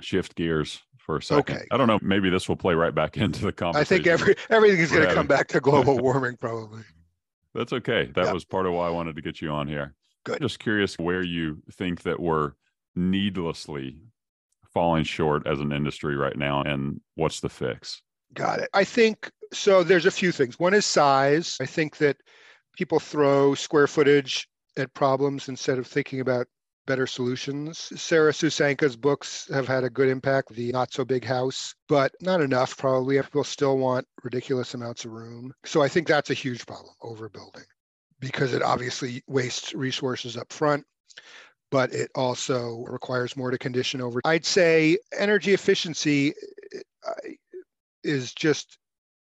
shift 0.00 0.34
gears 0.34 0.80
for 0.98 1.16
a 1.16 1.22
second. 1.22 1.56
Okay. 1.56 1.66
i 1.72 1.76
don't 1.76 1.88
know 1.88 1.98
maybe 2.02 2.30
this 2.30 2.48
will 2.48 2.56
play 2.56 2.74
right 2.74 2.94
back 2.94 3.16
into 3.16 3.40
the 3.40 3.52
conversation 3.52 3.80
i 3.80 3.84
think 3.84 4.06
every 4.06 4.36
everything 4.50 4.78
is 4.78 4.92
going 4.92 5.08
to 5.08 5.12
come 5.14 5.26
back 5.26 5.48
to 5.48 5.58
global 5.58 5.98
warming 6.02 6.36
probably. 6.36 6.82
That's 7.54 7.72
okay. 7.72 8.12
That 8.14 8.32
was 8.32 8.44
part 8.44 8.66
of 8.66 8.74
why 8.74 8.86
i 8.86 8.90
wanted 8.90 9.16
to 9.16 9.22
get 9.22 9.40
you 9.40 9.50
on 9.50 9.66
here. 9.66 9.94
Good. 10.24 10.40
Just 10.40 10.58
curious 10.58 10.98
where 10.98 11.22
you 11.22 11.62
think 11.72 12.02
that 12.02 12.20
we're 12.20 12.52
needlessly 12.94 14.02
falling 14.78 15.02
short 15.02 15.44
as 15.44 15.58
an 15.58 15.72
industry 15.72 16.14
right 16.14 16.36
now 16.36 16.62
and 16.62 17.00
what's 17.16 17.40
the 17.40 17.48
fix? 17.48 18.00
Got 18.32 18.60
it. 18.60 18.70
I 18.72 18.84
think 18.84 19.28
so. 19.52 19.82
There's 19.82 20.06
a 20.06 20.10
few 20.12 20.30
things. 20.30 20.56
One 20.60 20.72
is 20.72 20.86
size. 20.86 21.56
I 21.60 21.66
think 21.66 21.96
that 21.96 22.16
people 22.76 23.00
throw 23.00 23.56
square 23.56 23.88
footage 23.88 24.46
at 24.76 24.94
problems 24.94 25.48
instead 25.48 25.78
of 25.78 25.88
thinking 25.88 26.20
about 26.20 26.46
better 26.86 27.08
solutions. 27.08 27.90
Sarah 28.00 28.32
Susanka's 28.32 28.96
books 28.96 29.50
have 29.52 29.66
had 29.66 29.82
a 29.82 29.90
good 29.90 30.08
impact, 30.08 30.50
the 30.50 30.70
not 30.70 30.92
so 30.92 31.04
big 31.04 31.24
house, 31.24 31.74
but 31.88 32.12
not 32.20 32.40
enough 32.40 32.76
probably. 32.76 33.20
People 33.20 33.42
still 33.42 33.78
want 33.78 34.06
ridiculous 34.22 34.74
amounts 34.74 35.04
of 35.04 35.10
room. 35.10 35.52
So 35.64 35.82
I 35.82 35.88
think 35.88 36.06
that's 36.06 36.30
a 36.30 36.34
huge 36.34 36.64
problem, 36.66 36.94
overbuilding, 37.02 37.66
because 38.20 38.54
it 38.54 38.62
obviously 38.62 39.24
wastes 39.26 39.74
resources 39.74 40.36
up 40.36 40.52
front 40.52 40.84
but 41.70 41.92
it 41.92 42.10
also 42.14 42.84
requires 42.88 43.36
more 43.36 43.50
to 43.50 43.58
condition 43.58 44.00
over. 44.00 44.20
I'd 44.24 44.46
say 44.46 44.98
energy 45.18 45.54
efficiency 45.54 46.34
uh, 47.06 47.12
is 48.02 48.32
just 48.32 48.78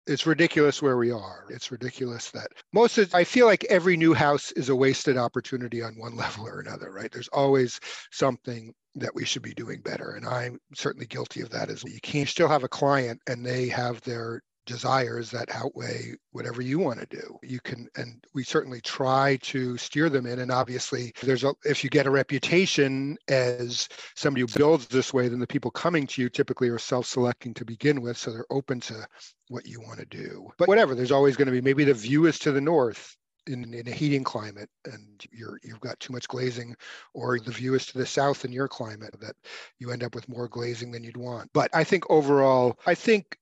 it's 0.07 0.27
ridiculous 0.27 0.83
where 0.83 0.97
we 0.97 1.13
are. 1.13 1.45
It's 1.51 1.71
ridiculous 1.71 2.31
that 2.33 2.49
most 2.73 2.99
of 2.99 3.15
I 3.15 3.25
feel 3.25 3.47
like 3.47 3.65
every 3.65 3.97
new 3.97 4.15
house 4.15 4.51
is 4.53 4.69
a 4.69 4.77
wasted 4.77 5.17
opportunity 5.17 5.83
on 5.83 5.99
one 5.99 6.17
level 6.25 6.47
or 6.47 6.61
another, 6.61 6.91
right? 6.91 7.11
There's 7.13 7.29
always 7.29 7.79
something 8.11 8.75
that 8.97 9.15
we 9.15 9.25
should 9.25 9.43
be 9.43 9.55
doing 9.55 9.81
better. 9.81 10.13
And 10.13 10.27
I'm 10.27 10.59
certainly 10.75 11.07
guilty 11.07 11.43
of 11.43 11.51
that 11.51 11.71
as 11.71 11.85
well. 11.85 11.93
You 11.93 12.01
can 12.01 12.27
still 12.27 12.49
have 12.49 12.65
a 12.65 12.69
client 12.69 13.21
and 13.29 13.47
they 13.47 13.69
have 13.69 14.01
their 14.01 14.43
desires 14.67 15.31
that 15.31 15.49
outweigh 15.55 16.15
whatever 16.33 16.63
you 16.63 16.79
want 16.79 17.01
to 17.01 17.07
do. 17.07 17.39
You 17.43 17.61
can 17.61 17.89
and 17.97 18.23
we 18.35 18.45
certainly 18.45 18.81
try 18.81 19.39
to 19.43 19.77
steer 19.77 20.09
them 20.09 20.27
in 20.27 20.41
and 20.41 20.51
obviously 20.51 21.13
there's 21.23 21.45
a 21.45 21.55
if 21.65 21.83
you 21.83 21.91
get 21.91 22.07
a 22.07 22.11
reputation 22.11 23.17
as 23.29 23.89
somebody 24.17 24.43
who 24.43 24.59
builds 24.59 24.87
this 24.87 25.13
way 25.13 25.29
then 25.29 25.41
the 25.41 25.47
people 25.47 25.71
coming 25.71 26.07
to 26.09 26.23
you 26.23 26.29
typically 26.29 26.69
are 26.69 26.79
self-selecting 26.79 27.55
to 27.55 27.65
begin 27.65 28.01
with 28.01 28.17
so 28.17 28.31
they're 28.31 28.47
open 28.51 28.81
to 28.81 29.07
what 29.49 29.67
you 29.67 29.81
want 29.81 29.99
to 29.99 30.07
do. 30.07 30.49
But 30.59 30.69
whatever 30.69 30.95
there's 30.95 31.13
always 31.13 31.37
going 31.37 31.47
to 31.47 31.53
be 31.53 31.61
maybe 31.61 31.85
the 31.85 31.95
view 31.95 32.27
is 32.27 32.39
to 32.41 32.53
the 32.53 32.61
north 32.61 33.17
in, 33.47 33.73
in 33.75 33.89
a 33.89 33.93
heating 33.93 34.23
climate 34.23 34.69
and 34.85 35.25
you're 35.33 35.59
you've 35.65 35.81
got 35.81 35.99
too 35.99 36.13
much 36.13 36.29
glazing 36.29 36.77
or 37.15 37.39
the 37.39 37.51
view 37.51 37.75
is 37.75 37.87
to 37.87 37.99
the 37.99 38.07
south 38.07 38.45
in 38.45 38.53
your 38.53 38.69
climate 38.69 39.15
that 39.21 39.35
you 39.79 39.91
end 39.91 40.05
up 40.05 40.15
with 40.15 40.29
more 40.29 40.49
glazing 40.49 40.93
than 40.93 41.03
you'd 41.03 41.17
want. 41.17 41.51
But 41.53 41.71
i 41.75 41.83
think 41.83 42.05
overall 42.11 42.79
i 42.87 42.95
think 42.95 43.37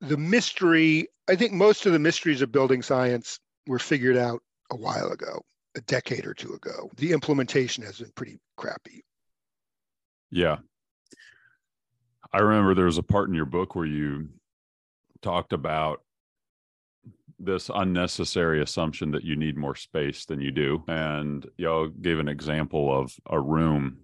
the 0.00 0.16
mystery, 0.16 1.08
I 1.28 1.36
think 1.36 1.52
most 1.52 1.86
of 1.86 1.92
the 1.92 1.98
mysteries 1.98 2.42
of 2.42 2.52
building 2.52 2.82
science 2.82 3.38
were 3.66 3.78
figured 3.78 4.16
out 4.16 4.42
a 4.70 4.76
while 4.76 5.10
ago, 5.10 5.42
a 5.76 5.80
decade 5.82 6.26
or 6.26 6.34
two 6.34 6.54
ago. 6.54 6.90
The 6.96 7.12
implementation 7.12 7.84
has 7.84 7.98
been 7.98 8.12
pretty 8.14 8.38
crappy. 8.56 9.04
Yeah. 10.30 10.58
I 12.32 12.38
remember 12.38 12.74
there 12.74 12.86
was 12.86 12.98
a 12.98 13.02
part 13.02 13.28
in 13.28 13.34
your 13.34 13.44
book 13.44 13.74
where 13.74 13.86
you 13.86 14.28
talked 15.20 15.52
about 15.52 16.02
this 17.38 17.70
unnecessary 17.74 18.62
assumption 18.62 19.10
that 19.10 19.24
you 19.24 19.34
need 19.34 19.56
more 19.56 19.74
space 19.74 20.24
than 20.26 20.40
you 20.40 20.50
do. 20.50 20.84
And 20.86 21.46
y'all 21.56 21.88
gave 21.88 22.18
an 22.18 22.28
example 22.28 22.96
of 22.96 23.14
a 23.28 23.40
room 23.40 23.98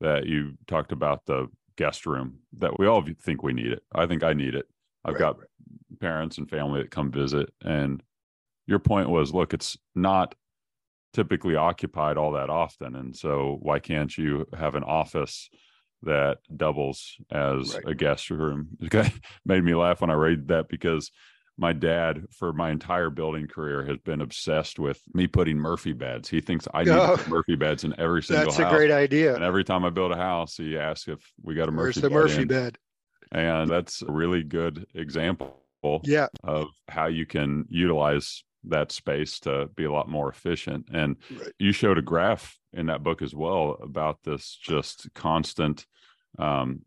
that 0.00 0.26
you 0.26 0.54
talked 0.66 0.92
about 0.92 1.24
the 1.26 1.48
guest 1.76 2.06
room 2.06 2.38
that 2.58 2.78
we 2.78 2.86
all 2.86 3.04
think 3.22 3.42
we 3.42 3.52
need 3.52 3.72
it. 3.72 3.82
I 3.94 4.06
think 4.06 4.24
I 4.24 4.32
need 4.32 4.54
it. 4.54 4.66
I've 5.04 5.14
right, 5.14 5.18
got 5.20 5.38
right. 5.38 5.48
parents 6.00 6.38
and 6.38 6.48
family 6.48 6.82
that 6.82 6.90
come 6.90 7.10
visit. 7.10 7.52
And 7.64 8.02
your 8.66 8.78
point 8.78 9.08
was 9.08 9.32
look, 9.32 9.54
it's 9.54 9.76
not 9.94 10.34
typically 11.12 11.56
occupied 11.56 12.16
all 12.16 12.32
that 12.32 12.50
often. 12.50 12.94
And 12.96 13.16
so 13.16 13.58
why 13.60 13.78
can't 13.80 14.16
you 14.16 14.46
have 14.56 14.74
an 14.76 14.84
office 14.84 15.48
that 16.02 16.38
doubles 16.56 17.16
as 17.30 17.74
Right. 17.74 17.88
a 17.88 17.94
guest 17.94 18.30
room. 18.30 18.68
It 18.80 19.12
made 19.44 19.64
me 19.64 19.74
laugh 19.74 20.00
when 20.00 20.10
I 20.10 20.14
read 20.14 20.48
that 20.48 20.68
because 20.68 21.10
my 21.58 21.74
dad, 21.74 22.24
for 22.30 22.54
my 22.54 22.70
entire 22.70 23.10
building 23.10 23.46
career, 23.46 23.84
has 23.84 23.98
been 23.98 24.22
obsessed 24.22 24.78
with 24.78 25.02
me 25.12 25.26
putting 25.26 25.58
Murphy 25.58 25.92
beds. 25.92 26.30
He 26.30 26.40
thinks 26.40 26.66
I 26.72 26.84
need 26.84 26.92
Oh. 26.92 27.22
Murphy 27.28 27.54
beds 27.56 27.84
in 27.84 27.94
every 28.00 28.22
single 28.22 28.46
That's 28.46 28.56
house. 28.56 28.72
a 28.72 28.74
great 28.74 28.90
idea. 28.90 29.34
and 29.34 29.44
every 29.44 29.62
time 29.64 29.84
I 29.84 29.90
build 29.90 30.12
a 30.12 30.16
house, 30.16 30.56
he 30.56 30.78
asks 30.78 31.06
if 31.08 31.18
we 31.42 31.54
got 31.54 31.68
a 31.68 31.72
Murphy 31.72 31.82
Where's 31.82 31.94
the 31.96 32.02
bed 32.08 32.12
Murphy 32.14 32.42
in. 32.42 32.48
bed? 32.48 32.78
And 33.32 33.70
that's 33.70 34.02
a 34.02 34.10
really 34.10 34.42
good 34.42 34.86
example 34.94 35.64
Yeah, 36.02 36.28
of 36.42 36.68
how 36.88 37.06
you 37.06 37.26
can 37.26 37.66
utilize 37.68 38.44
that 38.64 38.92
space 38.92 39.40
to 39.40 39.66
be 39.74 39.84
a 39.84 39.92
lot 39.92 40.08
more 40.08 40.28
efficient. 40.28 40.88
And 40.92 41.16
Right. 41.30 41.54
you 41.58 41.72
showed 41.72 41.98
a 41.98 42.02
graph 42.02 42.58
in 42.72 42.86
that 42.86 43.02
book 43.02 43.22
as 43.22 43.34
well 43.34 43.78
about 43.82 44.22
this 44.22 44.54
just 44.60 45.12
constant 45.14 45.86
um, 46.38 46.82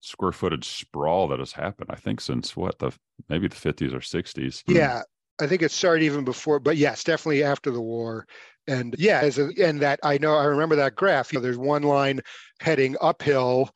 square 0.00 0.32
footage 0.32 0.66
sprawl 0.66 1.28
that 1.28 1.38
has 1.38 1.52
happened. 1.52 1.90
I 1.92 1.96
think 1.96 2.20
since 2.20 2.56
what 2.56 2.78
the 2.78 2.92
maybe 3.28 3.48
the 3.48 3.56
50s 3.56 3.94
or 3.94 4.00
60s. 4.00 4.64
yeah. 4.66 5.02
I 5.38 5.46
think 5.46 5.60
it 5.60 5.70
started 5.70 6.02
even 6.02 6.24
before, 6.24 6.58
but 6.60 6.78
yes, 6.78 7.04
definitely 7.04 7.44
after 7.44 7.70
the 7.70 7.80
war. 7.80 8.26
And 8.66 8.94
yeah, 8.98 9.20
as 9.20 9.38
a, 9.38 9.50
and 9.62 9.80
that 9.82 10.00
I 10.02 10.16
know 10.16 10.34
I 10.34 10.44
remember 10.44 10.76
that 10.76 10.96
graph. 10.96 11.30
You 11.30 11.38
know, 11.38 11.42
there's 11.42 11.58
one 11.58 11.82
line 11.82 12.20
heading 12.60 12.96
uphill, 13.02 13.68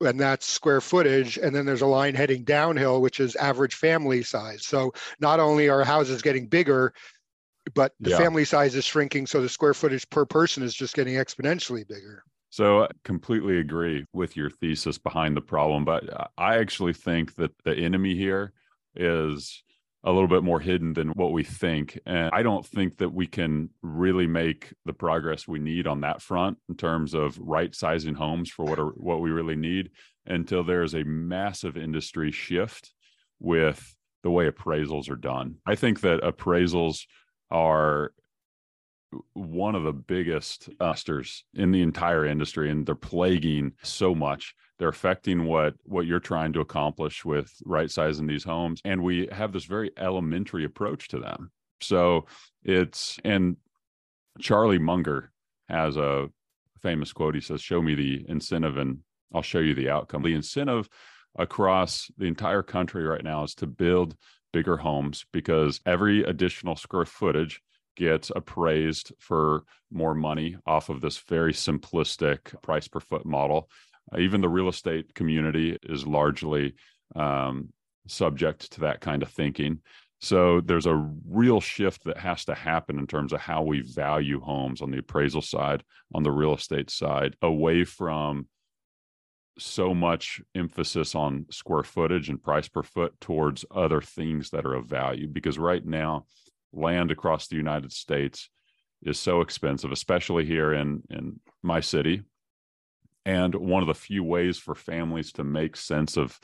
and 0.00 0.20
that's 0.20 0.46
square 0.46 0.80
footage, 0.80 1.38
and 1.38 1.54
then 1.54 1.64
there's 1.66 1.82
a 1.82 1.86
line 1.86 2.14
heading 2.14 2.44
downhill, 2.44 3.00
which 3.00 3.20
is 3.20 3.36
average 3.36 3.74
family 3.74 4.22
size. 4.22 4.66
So 4.66 4.92
not 5.20 5.40
only 5.40 5.68
are 5.68 5.84
houses 5.84 6.22
getting 6.22 6.46
bigger, 6.46 6.92
but 7.74 7.92
the 8.00 8.10
Yeah. 8.10 8.16
family 8.16 8.44
size 8.44 8.74
is 8.74 8.84
shrinking, 8.84 9.26
so 9.26 9.40
the 9.40 9.48
square 9.48 9.74
footage 9.74 10.08
per 10.10 10.24
person 10.24 10.62
is 10.62 10.74
just 10.74 10.94
getting 10.94 11.14
exponentially 11.14 11.86
bigger. 11.86 12.22
So 12.50 12.84
I 12.84 12.88
completely 13.04 13.58
agree 13.58 14.06
with 14.12 14.36
your 14.36 14.50
thesis 14.50 14.98
behind 14.98 15.36
the 15.36 15.42
problem, 15.42 15.84
but 15.84 16.10
uh, 16.12 16.28
I 16.38 16.56
actually 16.58 16.94
think 16.94 17.34
that 17.36 17.52
the 17.64 17.74
enemy 17.74 18.14
here 18.14 18.52
is 18.94 19.62
a 20.06 20.12
little 20.12 20.28
bit 20.28 20.44
more 20.44 20.60
hidden 20.60 20.92
than 20.92 21.08
what 21.10 21.32
we 21.32 21.42
think. 21.42 21.98
And 22.06 22.30
I 22.32 22.44
don't 22.44 22.64
think 22.64 22.98
that 22.98 23.12
we 23.12 23.26
can 23.26 23.70
really 23.82 24.28
make 24.28 24.72
the 24.84 24.92
progress 24.92 25.48
we 25.48 25.58
need 25.58 25.88
on 25.88 26.02
that 26.02 26.22
front 26.22 26.58
in 26.68 26.76
terms 26.76 27.12
of 27.12 27.36
right 27.38 27.74
sizing 27.74 28.14
homes 28.14 28.48
for 28.48 28.64
what 28.64 28.78
are, 28.78 28.90
what 28.90 29.20
we 29.20 29.30
really 29.30 29.56
need 29.56 29.90
until 30.24 30.62
there's 30.62 30.94
a 30.94 31.02
massive 31.02 31.76
industry 31.76 32.30
shift 32.30 32.92
with 33.40 33.96
the 34.22 34.30
way 34.30 34.48
appraisals 34.48 35.10
are 35.10 35.16
done. 35.16 35.56
I 35.66 35.74
think 35.74 36.00
that 36.02 36.22
appraisals 36.22 37.02
are 37.50 38.12
one 39.32 39.74
of 39.74 39.82
the 39.82 39.92
biggest 39.92 40.68
uh, 40.68 40.72
busters 40.78 41.44
in 41.54 41.72
the 41.72 41.82
entire 41.82 42.24
industry 42.24 42.70
and 42.70 42.86
they're 42.86 42.94
plaguing 42.94 43.72
so 43.82 44.14
much 44.14 44.54
they're 44.78 44.88
affecting 44.88 45.44
what 45.44 45.74
what 45.84 46.06
you're 46.06 46.20
trying 46.20 46.52
to 46.52 46.60
accomplish 46.60 47.24
with 47.24 47.52
right 47.64 47.90
sizing 47.90 48.26
these 48.26 48.44
homes 48.44 48.80
and 48.84 49.02
we 49.02 49.28
have 49.32 49.52
this 49.52 49.64
very 49.64 49.90
elementary 49.96 50.64
approach 50.64 51.08
to 51.08 51.18
them. 51.18 51.50
So 51.80 52.26
it's 52.62 53.18
and 53.24 53.56
charlie 54.40 54.78
munger 54.78 55.32
has 55.68 55.96
a 55.96 56.28
famous 56.80 57.12
quote. 57.12 57.34
He 57.34 57.40
says 57.40 57.60
show 57.60 57.80
me 57.82 57.94
the 57.94 58.24
incentive 58.28 58.76
and 58.76 58.98
i'll 59.34 59.42
show 59.42 59.58
you 59.60 59.74
the 59.74 59.90
outcome. 59.90 60.22
The 60.22 60.34
incentive 60.34 60.88
across 61.38 62.10
the 62.16 62.26
entire 62.26 62.62
country 62.62 63.04
right 63.04 63.24
now 63.24 63.44
is 63.44 63.54
to 63.56 63.66
build 63.66 64.16
bigger 64.52 64.76
homes 64.76 65.26
because 65.32 65.80
every 65.84 66.22
additional 66.24 66.76
square 66.76 67.04
footage 67.04 67.60
gets 67.96 68.30
appraised 68.34 69.12
for 69.18 69.64
more 69.90 70.14
money 70.14 70.56
off 70.66 70.88
of 70.88 71.00
this 71.00 71.18
very 71.18 71.52
simplistic 71.52 72.60
price 72.62 72.88
per 72.88 73.00
foot 73.00 73.26
model. 73.26 73.68
Uh, 74.12 74.18
even 74.18 74.40
the 74.40 74.48
real 74.48 74.68
estate 74.68 75.14
community 75.14 75.78
is 75.82 76.06
largely 76.06 76.74
um, 77.14 77.72
subject 78.06 78.72
to 78.72 78.80
that 78.80 79.00
kind 79.00 79.22
of 79.22 79.30
thinking. 79.30 79.80
So 80.20 80.60
there's 80.60 80.86
a 80.86 81.10
real 81.28 81.60
shift 81.60 82.04
that 82.04 82.18
has 82.18 82.44
to 82.46 82.54
happen 82.54 82.98
in 82.98 83.06
terms 83.06 83.32
of 83.32 83.40
how 83.40 83.62
we 83.62 83.82
value 83.82 84.40
homes 84.40 84.80
on 84.80 84.90
the 84.90 84.98
appraisal 84.98 85.42
side, 85.42 85.84
on 86.14 86.22
the 86.22 86.30
real 86.30 86.54
estate 86.54 86.90
side, 86.90 87.36
away 87.42 87.84
from 87.84 88.46
so 89.58 89.94
much 89.94 90.40
emphasis 90.54 91.14
on 91.14 91.46
square 91.50 91.82
footage 91.82 92.28
and 92.28 92.42
price 92.42 92.68
per 92.68 92.82
foot 92.82 93.18
towards 93.20 93.64
other 93.70 94.00
things 94.00 94.50
that 94.50 94.64
are 94.64 94.74
of 94.74 94.86
value. 94.86 95.28
Because 95.28 95.58
right 95.58 95.84
now, 95.84 96.26
land 96.72 97.10
across 97.10 97.48
the 97.48 97.56
United 97.56 97.92
States 97.92 98.48
is 99.02 99.18
so 99.18 99.40
expensive, 99.40 99.92
especially 99.92 100.44
here 100.44 100.72
in 100.72 101.02
in 101.10 101.40
my 101.62 101.80
city. 101.80 102.22
And 103.26 103.54
one 103.56 103.82
of 103.82 103.88
the 103.88 103.94
few 103.94 104.22
ways 104.24 104.56
for 104.56 104.74
families 104.74 105.32
to 105.32 105.44
make 105.44 105.76
sense 105.76 106.16
of 106.16 106.38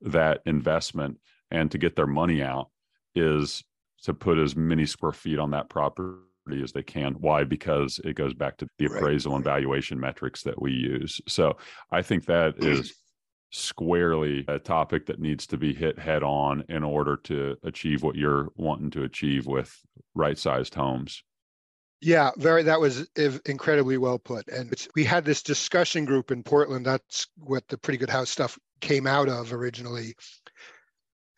that 0.00 0.40
investment 0.46 1.18
and 1.50 1.70
to 1.70 1.78
get 1.78 1.94
their 1.94 2.06
money 2.06 2.42
out 2.42 2.70
is 3.14 3.62
to 4.04 4.14
put 4.14 4.38
as 4.38 4.56
many 4.56 4.86
square 4.86 5.12
feet 5.12 5.38
on 5.38 5.50
that 5.50 5.68
property 5.68 6.16
as 6.62 6.72
they 6.72 6.82
can. 6.82 7.12
Why? 7.14 7.44
Because 7.44 8.00
it 8.02 8.16
goes 8.16 8.32
back 8.32 8.56
to 8.56 8.66
the 8.78 8.86
Right, 8.86 8.96
appraisal 8.96 9.36
and 9.36 9.44
valuation 9.44 10.00
metrics 10.00 10.42
that 10.42 10.60
we 10.60 10.72
use. 10.72 11.20
So 11.28 11.58
I 11.90 12.00
think 12.00 12.24
that 12.24 12.54
is 12.58 12.94
squarely 13.50 14.46
a 14.48 14.58
topic 14.58 15.04
that 15.06 15.20
needs 15.20 15.46
to 15.48 15.58
be 15.58 15.74
hit 15.74 15.98
head 15.98 16.22
on 16.22 16.64
in 16.70 16.82
order 16.82 17.16
to 17.24 17.56
achieve 17.62 18.02
what 18.02 18.16
you're 18.16 18.48
wanting 18.56 18.90
to 18.92 19.04
achieve 19.04 19.46
with 19.46 19.78
right 20.14 20.38
sized 20.38 20.74
homes. 20.74 21.22
Yeah, 22.02 22.32
very. 22.36 22.64
That 22.64 22.80
was 22.80 23.06
incredibly 23.46 23.96
well 23.96 24.18
put. 24.18 24.48
And 24.48 24.74
we 24.96 25.04
had 25.04 25.24
this 25.24 25.42
discussion 25.42 26.04
group 26.04 26.32
in 26.32 26.42
Portland. 26.42 26.84
That's 26.84 27.28
what 27.36 27.68
the 27.68 27.78
Pretty 27.78 27.98
Good 27.98 28.10
House 28.10 28.28
stuff 28.28 28.58
came 28.80 29.06
out 29.06 29.28
of 29.28 29.52
originally. 29.52 30.14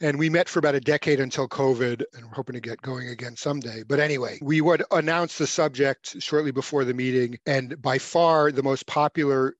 And 0.00 0.18
we 0.18 0.30
met 0.30 0.48
for 0.48 0.58
about 0.60 0.74
a 0.74 0.80
decade 0.80 1.20
until 1.20 1.48
COVID, 1.48 2.02
and 2.14 2.24
we're 2.26 2.34
hoping 2.34 2.54
to 2.54 2.60
get 2.60 2.82
going 2.82 3.08
again 3.08 3.36
someday. 3.36 3.82
But 3.86 4.00
anyway, 4.00 4.38
we 4.42 4.62
would 4.62 4.82
announce 4.90 5.38
the 5.38 5.46
subject 5.46 6.20
shortly 6.22 6.50
before 6.50 6.84
the 6.84 6.94
meeting. 6.94 7.38
And 7.46 7.80
by 7.80 7.98
far, 7.98 8.50
the 8.50 8.62
most 8.62 8.86
popular 8.86 9.54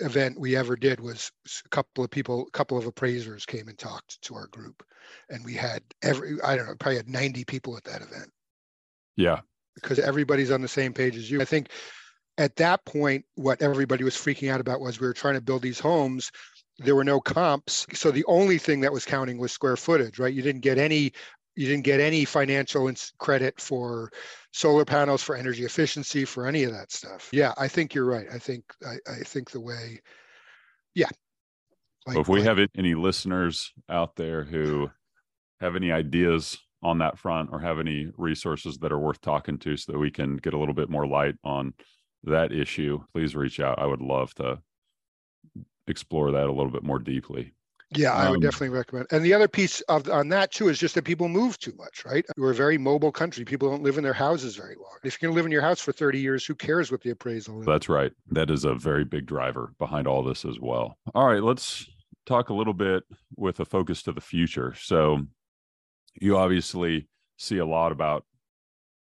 event 0.00 0.38
we 0.38 0.56
ever 0.56 0.76
did 0.76 1.00
was 1.00 1.32
a 1.64 1.68
couple 1.70 2.04
of 2.04 2.10
people, 2.10 2.46
a 2.48 2.50
couple 2.50 2.76
of 2.78 2.86
appraisers 2.86 3.46
came 3.46 3.68
and 3.68 3.78
talked 3.78 4.20
to 4.22 4.34
our 4.34 4.48
group. 4.48 4.82
And 5.30 5.44
we 5.44 5.54
had 5.54 5.82
every, 6.02 6.40
I 6.42 6.56
don't 6.56 6.66
know, 6.66 6.74
probably 6.78 6.96
had 6.96 7.08
90 7.08 7.44
people 7.44 7.76
at 7.76 7.84
that 7.84 8.02
event 8.02 8.30
Yeah. 9.16 9.40
Because 9.74 9.98
everybody's 9.98 10.50
on 10.50 10.62
the 10.62 10.68
same 10.68 10.92
page 10.92 11.16
as 11.16 11.30
you. 11.30 11.40
I 11.40 11.44
think 11.44 11.68
at 12.38 12.56
that 12.56 12.84
point, 12.84 13.24
what 13.36 13.62
everybody 13.62 14.04
was 14.04 14.14
freaking 14.14 14.50
out 14.50 14.60
about 14.60 14.80
was 14.80 15.00
we 15.00 15.06
were 15.06 15.12
trying 15.12 15.34
to 15.34 15.40
build 15.40 15.62
these 15.62 15.78
homes. 15.80 16.30
There 16.78 16.96
were 16.96 17.04
no 17.04 17.20
comps. 17.20 17.86
So 17.94 18.10
the 18.10 18.24
only 18.26 18.58
thing 18.58 18.80
that 18.80 18.92
was 18.92 19.04
counting 19.04 19.38
was 19.38 19.52
square 19.52 19.76
footage, 19.76 20.18
right? 20.18 20.34
You 20.34 20.42
didn't 20.42 20.62
get 20.62 20.78
any 20.78 21.12
you 21.56 21.68
didn't 21.68 21.84
get 21.84 22.00
any 22.00 22.24
financial 22.24 22.90
credit 23.18 23.60
for 23.60 24.10
solar 24.52 24.84
panels, 24.84 25.22
for 25.22 25.36
energy 25.36 25.64
efficiency, 25.64 26.24
for 26.24 26.46
any 26.46 26.64
of 26.64 26.72
that 26.72 26.90
stuff. 26.90 27.28
Yeah, 27.32 27.52
I 27.56 27.68
think 27.68 27.94
you're 27.94 28.04
right. 28.04 28.26
I 28.32 28.38
think 28.38 28.64
I, 28.84 28.96
I 29.08 29.18
think 29.24 29.50
the 29.50 29.60
way, 29.60 30.00
yeah. 30.94 31.08
So 32.08 32.20
if 32.20 32.28
we 32.28 32.40
like- 32.40 32.48
have 32.48 32.68
any 32.76 32.94
listeners 32.94 33.72
out 33.88 34.16
there 34.16 34.42
who 34.44 34.90
have 35.60 35.76
any 35.76 35.92
ideas 35.92 36.58
on 36.84 36.98
that 36.98 37.18
front 37.18 37.48
or 37.50 37.58
have 37.58 37.80
any 37.80 38.10
resources 38.16 38.76
that 38.78 38.92
are 38.92 38.98
worth 38.98 39.20
talking 39.20 39.58
to 39.58 39.76
so 39.76 39.92
that 39.92 39.98
we 39.98 40.10
can 40.10 40.36
get 40.36 40.54
a 40.54 40.58
little 40.58 40.74
bit 40.74 40.90
more 40.90 41.06
light 41.06 41.34
on 41.42 41.72
that 42.24 42.52
issue, 42.52 43.02
please 43.12 43.34
reach 43.34 43.58
out. 43.58 43.78
I 43.78 43.86
would 43.86 44.02
love 44.02 44.34
to 44.34 44.60
explore 45.86 46.30
that 46.32 46.46
a 46.46 46.52
little 46.52 46.70
bit 46.70 46.82
more 46.82 46.98
deeply. 46.98 47.52
Yeah, 47.96 48.12
I 48.12 48.28
would 48.28 48.36
Um, 48.36 48.40
definitely 48.42 48.70
recommend. 48.70 49.06
And 49.12 49.24
the 49.24 49.34
other 49.34 49.46
piece 49.46 49.80
of 49.82 50.08
on 50.08 50.28
that 50.30 50.50
too 50.50 50.68
is 50.68 50.78
just 50.78 50.94
that 50.96 51.04
people 51.04 51.28
move 51.28 51.58
too 51.58 51.74
much, 51.76 52.04
right? 52.04 52.24
We're 52.36 52.50
a 52.50 52.54
very 52.54 52.76
mobile 52.76 53.12
country. 53.12 53.44
People 53.44 53.70
don't 53.70 53.82
live 53.82 53.98
in 53.98 54.04
their 54.04 54.12
houses 54.14 54.56
very 54.56 54.74
long. 54.74 54.98
If 55.04 55.20
you're 55.20 55.28
going 55.28 55.34
to 55.34 55.36
live 55.36 55.46
in 55.46 55.52
your 55.52 55.62
house 55.62 55.80
for 55.80 55.92
30 55.92 56.18
years, 56.18 56.44
who 56.44 56.54
cares 56.54 56.90
what 56.90 57.02
the 57.02 57.10
appraisal 57.10 57.60
is? 57.60 57.66
That's 57.66 57.88
right. 57.88 58.12
That 58.30 58.50
is 58.50 58.64
a 58.64 58.74
very 58.74 59.04
big 59.04 59.26
driver 59.26 59.74
behind 59.78 60.08
all 60.08 60.22
this 60.22 60.44
as 60.44 60.58
well. 60.58 60.98
All 61.14 61.26
right, 61.26 61.42
let's 61.42 61.86
talk 62.26 62.48
a 62.48 62.54
little 62.54 62.72
bit 62.74 63.04
with 63.36 63.60
a 63.60 63.64
focus 63.64 64.02
to 64.04 64.12
the 64.12 64.20
future. 64.20 64.74
So, 64.76 65.20
you 66.20 66.36
obviously 66.36 67.08
see 67.36 67.58
a 67.58 67.66
lot 67.66 67.92
about 67.92 68.24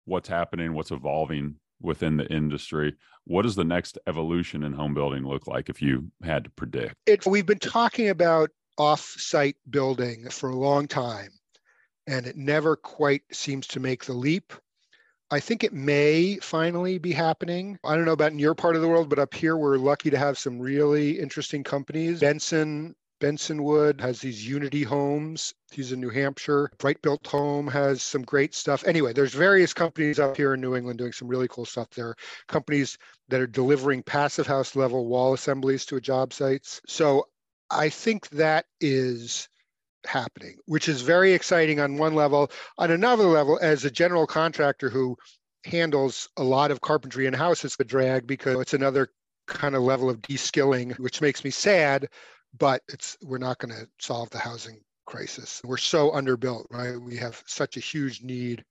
what's 0.06 0.30
happening, 0.30 0.73
what's 0.73 0.91
evolving 0.91 1.56
within 1.82 2.17
the 2.17 2.28
industry. 2.28 2.95
What 3.26 3.43
does 3.43 3.56
the 3.56 3.63
next 3.63 3.97
evolution 4.08 4.63
in 4.63 4.73
home 4.73 4.93
building 4.93 5.26
look 5.26 5.47
like 5.47 5.69
if 5.69 5.82
you 5.82 6.12
had 6.23 6.43
to 6.45 6.49
predict? 6.49 6.95
It, 7.06 7.26
we've 7.26 7.45
been 7.45 7.60
talking 7.60 8.10
about 8.10 8.49
off-site 8.78 9.56
building 9.69 10.30
for 10.30 10.49
a 10.49 10.56
long 10.56 10.88
time, 10.88 11.30
and 12.08 12.26
it 12.26 12.36
never 12.36 12.76
quite 12.76 13.21
seems 13.32 13.67
to 13.67 13.80
make 13.80 14.06
the 14.06 14.13
leap. 14.13 14.54
I 15.32 15.39
think 15.39 15.63
it 15.63 15.73
may 15.73 16.38
finally 16.38 16.97
be 16.97 17.12
happening. 17.12 17.80
I 17.84 17.95
don't 17.95 18.06
know 18.06 18.12
about 18.12 18.34
in 18.34 18.39
your 18.39 18.56
part 18.56 18.76
of 18.76 18.82
the 18.82 18.88
world, 18.88 19.10
but 19.10 19.19
up 19.19 19.34
here 19.34 19.58
we're 19.58 19.78
lucky 19.78 20.10
to 20.10 20.17
have 20.17 20.38
some 20.38 20.60
really 20.60 21.19
interesting 21.19 21.63
companies. 21.63 22.19
Benson 22.19 22.95
Bensonwood 23.19 24.02
has 24.02 24.19
these 24.19 24.47
Unity 24.47 24.84
homes. 24.84 25.54
He's 25.71 25.91
in 25.91 26.02
New 26.02 26.10
Hampshire. 26.10 26.69
Bright 26.78 27.02
Built 27.02 27.26
Home 27.28 27.67
has 27.67 28.02
some 28.02 28.23
great 28.23 28.54
stuff. 28.54 28.84
Anyway, 28.86 29.13
there's 29.13 29.34
various 29.34 29.73
companies 29.73 30.19
up 30.19 30.36
here 30.36 30.54
in 30.54 30.62
New 30.62 30.76
England 30.76 30.99
doing 30.99 31.13
some 31.13 31.28
really 31.28 31.47
cool 31.47 31.65
stuff. 31.65 31.89
There 31.91 32.10
are 32.10 32.17
companies 32.47 32.97
that 33.30 33.39
are 33.39 33.47
delivering 33.47 34.04
passive 34.04 34.45
house 34.47 34.76
level 34.76 35.08
wall 35.08 35.34
assemblies 35.34 35.86
to 35.86 36.02
job 36.02 36.34
sites. 36.34 36.82
So 36.88 37.28
I 37.69 37.89
think 37.89 38.30
that 38.30 38.65
is 38.82 39.47
happening, 40.06 40.58
which 40.65 40.89
is 40.89 41.02
very 41.02 41.34
exciting 41.34 41.80
on 41.80 41.97
one 41.97 42.15
level. 42.15 42.52
On 42.78 42.91
another 42.91 43.23
level, 43.23 43.58
as 43.62 43.86
a 43.86 43.91
general 43.91 44.28
contractor 44.28 44.89
who 44.89 45.17
handles 45.65 46.30
a 46.38 46.43
lot 46.43 46.71
of 46.71 46.82
carpentry 46.82 47.26
in 47.26 47.34
house, 47.34 47.63
it's 47.63 47.78
a 47.80 47.86
drag 47.86 48.28
because 48.28 48.60
it's 48.60 48.73
another 48.73 49.08
kind 49.47 49.76
of 49.76 49.82
level 49.82 50.10
of 50.10 50.21
de-skilling, 50.21 50.91
which 50.91 51.21
makes 51.21 51.43
me 51.43 51.49
sad 51.49 52.08
but 52.58 52.82
it's 52.88 53.18
we're 53.24 53.38
not 53.38 53.60
going 53.60 53.74
to 53.74 53.88
solve 54.00 54.30
the 54.30 54.38
housing 54.38 54.80
crisis. 55.06 55.62
We're 55.63 55.78
so 55.78 56.12
underbuilt, 56.12 56.66
right? 56.70 56.98
We 56.98 57.18
have 57.18 57.42
such 57.46 57.78
a 57.78 57.82
huge 57.82 58.22
need 58.22 58.63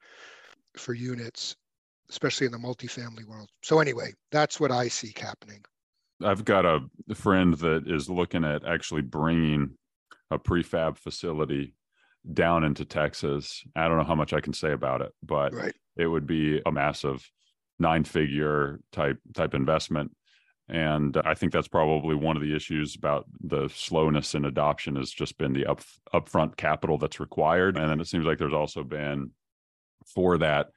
for 0.77 0.95
units, 0.95 1.57
especially 2.11 2.47
in 2.47 2.53
the 2.53 2.59
multifamily 2.59 3.27
world. 3.27 3.49
So 3.62 3.81
anyway, 3.81 4.14
that's 4.31 4.59
what 4.59 4.71
I 4.71 4.88
see 4.88 5.14
happening. 5.18 5.64
I've 6.25 6.45
got 6.45 6.64
a 6.64 6.81
friend 7.14 7.55
that 7.55 7.85
is 7.87 8.09
looking 8.09 8.45
at 8.45 8.64
actually 8.64 9.03
bringing 9.03 9.77
a 10.31 10.38
prefab 10.38 10.97
facility 10.97 11.75
down 12.33 12.62
into 12.64 12.85
Texas. 12.85 13.64
I 13.75 13.88
don't 13.88 13.99
know 13.99 14.05
how 14.05 14.14
much 14.14 14.33
I 14.33 14.40
can 14.40 14.53
say 14.53 14.73
about 14.73 15.01
it, 15.01 15.12
but 15.23 15.53
right. 15.53 15.75
it 15.97 16.07
would 16.07 16.27
be 16.27 16.61
a 16.64 16.71
massive 16.71 17.29
nine 17.79 18.05
figure 18.05 18.79
type 18.92 19.18
type 19.35 19.55
investment 19.55 20.12
and 20.68 21.16
uh, 21.16 21.22
I 21.25 21.35
think 21.35 21.53
that's 21.53 21.68
probably 21.68 22.14
one 22.14 22.37
of 22.37 22.42
the 22.42 22.55
issues 22.55 22.94
about 22.94 23.27
the 23.40 23.68
slowness 23.68 24.35
in 24.35 24.44
adoption 24.44 24.96
has 24.96 25.11
just 25.11 25.38
been 25.38 25.53
the 25.53 25.66
up 25.66 25.83
upfront 26.14 26.57
capital 26.57 26.98
that's 26.98 27.20
required. 27.20 27.77
And 27.77 27.90
then 27.90 28.01
it 28.01 28.07
seems 28.07 28.25
like 28.25 28.38
there's 28.38 28.53
also 28.53 28.85
been 28.85 29.31
for 30.07 30.38
that 30.38 30.68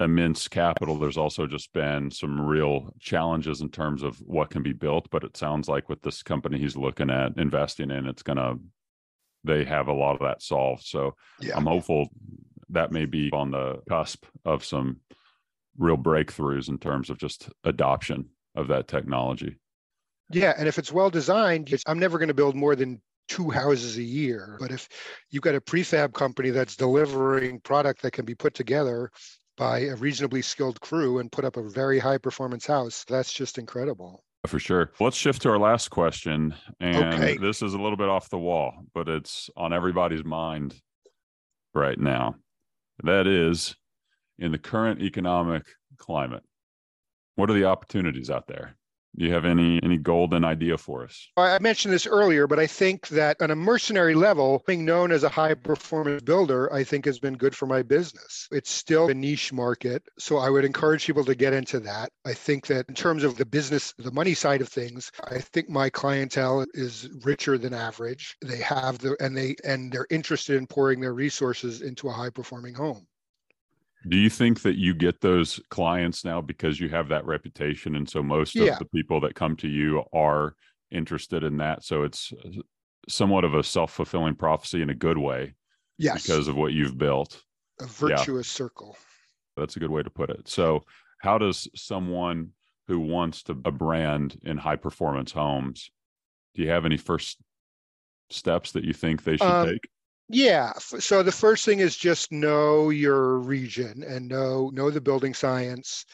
immense 0.00 0.48
capital, 0.48 0.98
there's 0.98 1.16
also 1.16 1.46
just 1.46 1.72
been 1.72 2.10
some 2.10 2.40
real 2.40 2.92
challenges 2.98 3.60
in 3.60 3.68
terms 3.70 4.02
of 4.02 4.18
what 4.18 4.50
can 4.50 4.62
be 4.62 4.72
built. 4.72 5.08
But 5.10 5.24
it 5.24 5.36
sounds 5.36 5.68
like 5.68 5.88
with 5.88 6.02
this 6.02 6.22
company 6.22 6.58
he's 6.58 6.76
looking 6.76 7.10
at 7.10 7.36
investing 7.38 7.90
in, 7.90 8.06
it's 8.06 8.22
gonna 8.22 8.54
they 9.44 9.64
have 9.64 9.88
a 9.88 9.92
lot 9.92 10.14
of 10.14 10.20
that 10.20 10.42
solved. 10.42 10.84
So 10.84 11.14
yeah. 11.40 11.56
I'm 11.56 11.66
hopeful 11.66 12.08
that 12.70 12.92
may 12.92 13.04
be 13.04 13.30
on 13.32 13.50
the 13.50 13.82
cusp 13.88 14.24
of 14.44 14.64
some 14.64 15.00
real 15.76 15.98
breakthroughs 15.98 16.68
in 16.68 16.78
terms 16.78 17.10
of 17.10 17.18
just 17.18 17.50
adoption 17.62 18.30
of 18.54 18.68
that 18.68 18.88
technology. 18.88 19.58
Yeah, 20.30 20.54
and 20.56 20.66
if 20.66 20.78
it's 20.78 20.92
well 20.92 21.10
designed, 21.10 21.72
I'm 21.86 21.98
never 21.98 22.18
going 22.18 22.28
to 22.28 22.34
build 22.34 22.56
more 22.56 22.74
than 22.74 23.00
two 23.28 23.50
houses 23.50 23.98
a 23.98 24.02
year. 24.02 24.56
But 24.60 24.70
if 24.70 24.88
you've 25.30 25.42
got 25.42 25.54
a 25.54 25.60
prefab 25.60 26.12
company 26.14 26.50
that's 26.50 26.76
delivering 26.76 27.60
product 27.60 28.02
that 28.02 28.12
can 28.12 28.24
be 28.24 28.34
put 28.34 28.54
together 28.54 29.10
by 29.56 29.80
a 29.80 29.96
reasonably 29.96 30.42
skilled 30.42 30.80
crew 30.80 31.18
and 31.18 31.30
put 31.30 31.44
up 31.44 31.56
a 31.56 31.62
very 31.62 31.98
high 31.98 32.18
performance 32.18 32.66
house, 32.66 33.04
that's 33.08 33.32
just 33.32 33.58
incredible. 33.58 34.24
For 34.46 34.58
sure. 34.58 34.92
Let's 35.00 35.16
shift 35.16 35.42
to 35.42 35.50
our 35.50 35.58
last 35.58 35.88
question. 35.88 36.54
And 36.80 37.14
okay. 37.14 37.38
this 37.38 37.62
is 37.62 37.72
a 37.72 37.78
little 37.78 37.96
bit 37.96 38.08
off 38.08 38.28
the 38.28 38.38
wall, 38.38 38.74
but 38.94 39.08
it's 39.08 39.48
on 39.56 39.72
everybody's 39.72 40.24
mind 40.24 40.74
right 41.74 41.98
now. 41.98 42.36
That 43.04 43.26
is 43.26 43.74
in 44.38 44.52
the 44.52 44.58
current 44.58 45.00
economic 45.00 45.64
climate 45.96 46.42
what 47.36 47.50
are 47.50 47.54
the 47.54 47.64
opportunities 47.64 48.30
out 48.30 48.46
there? 48.46 48.76
Do 49.16 49.24
you 49.24 49.32
have 49.32 49.44
any 49.44 49.80
any 49.82 49.96
golden 49.96 50.44
idea 50.44 50.76
for 50.76 51.04
us? 51.04 51.28
I 51.36 51.58
mentioned 51.60 51.94
this 51.94 52.06
earlier, 52.06 52.48
but 52.48 52.58
I 52.58 52.66
think 52.66 53.06
that 53.08 53.40
on 53.40 53.52
a 53.52 53.56
mercenary 53.56 54.14
level, 54.14 54.64
being 54.66 54.84
known 54.84 55.12
as 55.12 55.22
a 55.22 55.28
high 55.28 55.54
performance 55.54 56.22
builder, 56.22 56.72
I 56.72 56.82
think 56.82 57.04
has 57.04 57.20
been 57.20 57.36
good 57.36 57.54
for 57.54 57.66
my 57.66 57.82
business. 57.82 58.48
It's 58.50 58.70
still 58.70 59.08
a 59.08 59.14
niche 59.14 59.52
market, 59.52 60.02
so 60.18 60.38
I 60.38 60.50
would 60.50 60.64
encourage 60.64 61.06
people 61.06 61.24
to 61.26 61.36
get 61.36 61.52
into 61.52 61.78
that. 61.80 62.10
I 62.24 62.32
think 62.32 62.66
that 62.66 62.86
in 62.88 62.94
terms 62.96 63.22
of 63.22 63.36
the 63.36 63.46
business, 63.46 63.94
the 63.98 64.10
money 64.10 64.34
side 64.34 64.60
of 64.60 64.68
things, 64.68 65.12
I 65.30 65.38
think 65.38 65.68
my 65.68 65.90
clientele 65.90 66.66
is 66.74 67.08
richer 67.22 67.56
than 67.56 67.72
average. 67.72 68.36
They 68.42 68.58
have 68.58 68.98
the 68.98 69.16
and 69.20 69.36
they 69.36 69.54
and 69.62 69.92
they're 69.92 70.08
interested 70.10 70.56
in 70.56 70.66
pouring 70.66 71.00
their 71.00 71.14
resources 71.14 71.82
into 71.82 72.08
a 72.08 72.12
high 72.12 72.30
performing 72.30 72.74
home. 72.74 73.06
Do 74.08 74.16
you 74.16 74.28
think 74.28 74.62
that 74.62 74.76
you 74.76 74.94
get 74.94 75.20
those 75.20 75.60
clients 75.70 76.24
now 76.24 76.40
because 76.40 76.78
you 76.78 76.88
have 76.90 77.08
that 77.08 77.24
reputation? 77.24 77.96
And 77.96 78.08
so 78.08 78.22
most 78.22 78.54
yeah. 78.54 78.72
of 78.72 78.78
the 78.78 78.84
people 78.86 79.20
that 79.20 79.34
come 79.34 79.56
to 79.56 79.68
you 79.68 80.02
are 80.12 80.54
interested 80.90 81.42
in 81.42 81.56
that. 81.58 81.84
So 81.84 82.02
it's 82.02 82.32
somewhat 83.08 83.44
of 83.44 83.54
a 83.54 83.62
self 83.62 83.92
fulfilling 83.92 84.34
prophecy 84.34 84.82
in 84.82 84.90
a 84.90 84.94
good 84.94 85.18
way. 85.18 85.54
Yes. 85.96 86.22
Because 86.22 86.48
of 86.48 86.56
what 86.56 86.72
you've 86.72 86.98
built. 86.98 87.42
A 87.80 87.86
virtuous 87.86 88.48
yeah. 88.48 88.64
circle. 88.64 88.96
That's 89.56 89.76
a 89.76 89.80
good 89.80 89.90
way 89.90 90.02
to 90.02 90.10
put 90.10 90.30
it. 90.30 90.48
So, 90.48 90.84
how 91.20 91.38
does 91.38 91.68
someone 91.74 92.50
who 92.86 93.00
wants 93.00 93.42
to 93.44 93.52
a 93.64 93.70
brand 93.70 94.38
in 94.44 94.56
high 94.56 94.76
performance 94.76 95.32
homes, 95.32 95.90
do 96.54 96.62
you 96.62 96.68
have 96.68 96.84
any 96.84 96.96
first 96.96 97.38
steps 98.30 98.72
that 98.72 98.84
you 98.84 98.92
think 98.92 99.24
they 99.24 99.36
should 99.36 99.46
um, 99.46 99.68
take? 99.68 99.88
Yeah. 100.28 100.72
So 100.78 101.22
the 101.22 101.32
first 101.32 101.64
thing 101.64 101.80
is 101.80 101.96
just 101.96 102.32
know 102.32 102.90
your 102.90 103.38
region 103.38 104.02
and 104.02 104.28
know 104.28 104.70
know 104.72 104.90
the 104.90 105.00
building 105.00 105.34
science, 105.34 106.06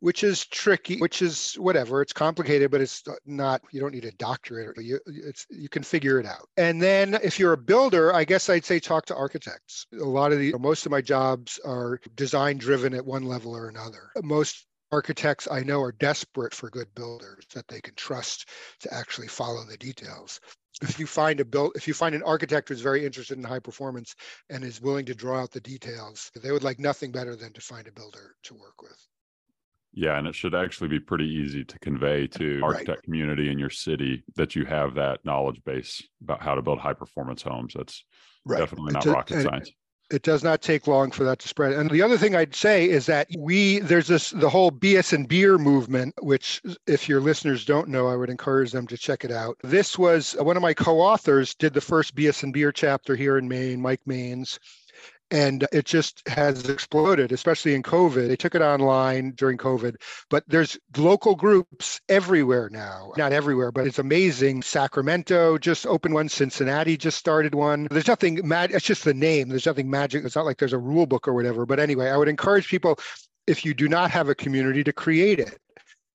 which 0.00 0.22
is 0.22 0.44
tricky, 0.46 0.98
which 0.98 1.22
is 1.22 1.54
whatever. 1.54 2.02
It's 2.02 2.12
complicated, 2.12 2.70
but 2.70 2.82
it's 2.82 3.02
not. 3.24 3.62
You 3.72 3.80
don't 3.80 3.94
need 3.94 4.04
a 4.04 4.12
doctorate. 4.12 4.76
You 4.76 5.00
it's 5.06 5.46
you 5.48 5.68
can 5.70 5.82
figure 5.82 6.20
it 6.20 6.26
out. 6.26 6.48
And 6.58 6.80
then 6.80 7.14
if 7.22 7.38
you're 7.38 7.54
a 7.54 7.58
builder, 7.58 8.14
I 8.14 8.24
guess 8.24 8.50
I'd 8.50 8.66
say 8.66 8.78
talk 8.78 9.06
to 9.06 9.16
architects. 9.16 9.86
A 9.98 10.04
lot 10.04 10.32
of 10.32 10.38
the 10.38 10.54
most 10.58 10.84
of 10.84 10.92
my 10.92 11.00
jobs 11.00 11.58
are 11.64 11.98
design 12.16 12.58
driven 12.58 12.92
at 12.92 13.04
one 13.04 13.22
level 13.22 13.56
or 13.56 13.68
another. 13.68 14.10
Most 14.22 14.66
architects 14.92 15.48
I 15.50 15.62
know 15.62 15.80
are 15.80 15.92
desperate 15.92 16.54
for 16.54 16.70
good 16.70 16.94
builders 16.94 17.44
that 17.54 17.66
they 17.66 17.80
can 17.80 17.94
trust 17.94 18.48
to 18.80 18.94
actually 18.94 19.28
follow 19.28 19.64
the 19.64 19.76
details 19.78 20.38
if 20.82 20.98
you 20.98 21.06
find 21.06 21.40
a 21.40 21.44
build 21.44 21.72
if 21.74 21.86
you 21.86 21.94
find 21.94 22.14
an 22.14 22.22
architect 22.22 22.68
who's 22.68 22.80
very 22.80 23.04
interested 23.04 23.38
in 23.38 23.44
high 23.44 23.58
performance 23.58 24.14
and 24.50 24.64
is 24.64 24.80
willing 24.80 25.04
to 25.04 25.14
draw 25.14 25.40
out 25.40 25.50
the 25.50 25.60
details 25.60 26.30
they 26.42 26.50
would 26.50 26.64
like 26.64 26.78
nothing 26.78 27.12
better 27.12 27.36
than 27.36 27.52
to 27.52 27.60
find 27.60 27.86
a 27.86 27.92
builder 27.92 28.34
to 28.42 28.54
work 28.54 28.82
with 28.82 29.06
yeah 29.92 30.18
and 30.18 30.26
it 30.26 30.34
should 30.34 30.54
actually 30.54 30.88
be 30.88 31.00
pretty 31.00 31.26
easy 31.26 31.64
to 31.64 31.78
convey 31.78 32.26
to 32.26 32.60
architect 32.62 32.88
right. 32.88 33.02
community 33.02 33.50
in 33.50 33.58
your 33.58 33.70
city 33.70 34.24
that 34.36 34.56
you 34.56 34.64
have 34.64 34.94
that 34.94 35.24
knowledge 35.24 35.60
base 35.64 36.02
about 36.22 36.42
how 36.42 36.54
to 36.54 36.62
build 36.62 36.78
high 36.78 36.94
performance 36.94 37.42
homes 37.42 37.74
that's 37.76 38.04
right. 38.44 38.58
definitely 38.58 38.92
not 38.92 39.04
rocket 39.06 39.42
science 39.42 39.70
it 40.14 40.22
does 40.22 40.44
not 40.44 40.62
take 40.62 40.86
long 40.86 41.10
for 41.10 41.24
that 41.24 41.40
to 41.40 41.48
spread. 41.48 41.72
And 41.72 41.90
the 41.90 42.02
other 42.02 42.16
thing 42.16 42.34
I'd 42.34 42.54
say 42.54 42.88
is 42.88 43.06
that 43.06 43.28
we 43.36 43.80
there's 43.80 44.06
this 44.06 44.30
the 44.30 44.48
whole 44.48 44.70
BS 44.70 45.12
and 45.12 45.28
beer 45.28 45.58
movement, 45.58 46.14
which 46.22 46.62
if 46.86 47.08
your 47.08 47.20
listeners 47.20 47.64
don't 47.64 47.88
know, 47.88 48.06
I 48.06 48.16
would 48.16 48.30
encourage 48.30 48.72
them 48.72 48.86
to 48.86 48.96
check 48.96 49.24
it 49.24 49.32
out. 49.32 49.58
This 49.62 49.98
was 49.98 50.36
one 50.38 50.56
of 50.56 50.62
my 50.62 50.74
co-authors 50.74 51.54
did 51.54 51.74
the 51.74 51.80
first 51.80 52.14
BS 52.14 52.42
and 52.42 52.52
beer 52.52 52.72
chapter 52.72 53.16
here 53.16 53.36
in 53.36 53.48
Maine, 53.48 53.80
Mike 53.80 54.02
Maines 54.06 54.58
and 55.34 55.66
it 55.72 55.84
just 55.84 56.26
has 56.28 56.68
exploded 56.68 57.32
especially 57.32 57.74
in 57.74 57.82
covid. 57.82 58.28
They 58.28 58.36
took 58.36 58.54
it 58.54 58.62
online 58.62 59.32
during 59.32 59.58
covid 59.58 59.96
but 60.30 60.44
there's 60.46 60.78
local 60.96 61.34
groups 61.34 62.00
everywhere 62.08 62.70
now. 62.70 63.12
Not 63.16 63.32
everywhere 63.32 63.72
but 63.72 63.86
it's 63.86 63.98
amazing. 63.98 64.62
Sacramento 64.62 65.58
just 65.58 65.86
opened 65.86 66.14
one. 66.14 66.28
Cincinnati 66.28 66.96
just 66.96 67.18
started 67.18 67.54
one. 67.54 67.88
There's 67.90 68.06
nothing 68.06 68.46
mad 68.46 68.70
it's 68.70 68.86
just 68.86 69.04
the 69.04 69.12
name. 69.12 69.48
There's 69.48 69.66
nothing 69.66 69.90
magic. 69.90 70.24
It's 70.24 70.36
not 70.36 70.46
like 70.46 70.58
there's 70.58 70.72
a 70.72 70.78
rule 70.78 71.06
book 71.06 71.26
or 71.26 71.34
whatever. 71.34 71.66
But 71.66 71.80
anyway 71.80 72.10
i 72.10 72.16
would 72.16 72.28
encourage 72.28 72.68
people 72.68 72.98
if 73.48 73.64
you 73.64 73.74
do 73.74 73.88
not 73.88 74.12
have 74.12 74.28
a 74.28 74.34
community 74.36 74.84
to 74.84 74.92
create 74.92 75.40
it. 75.40 75.58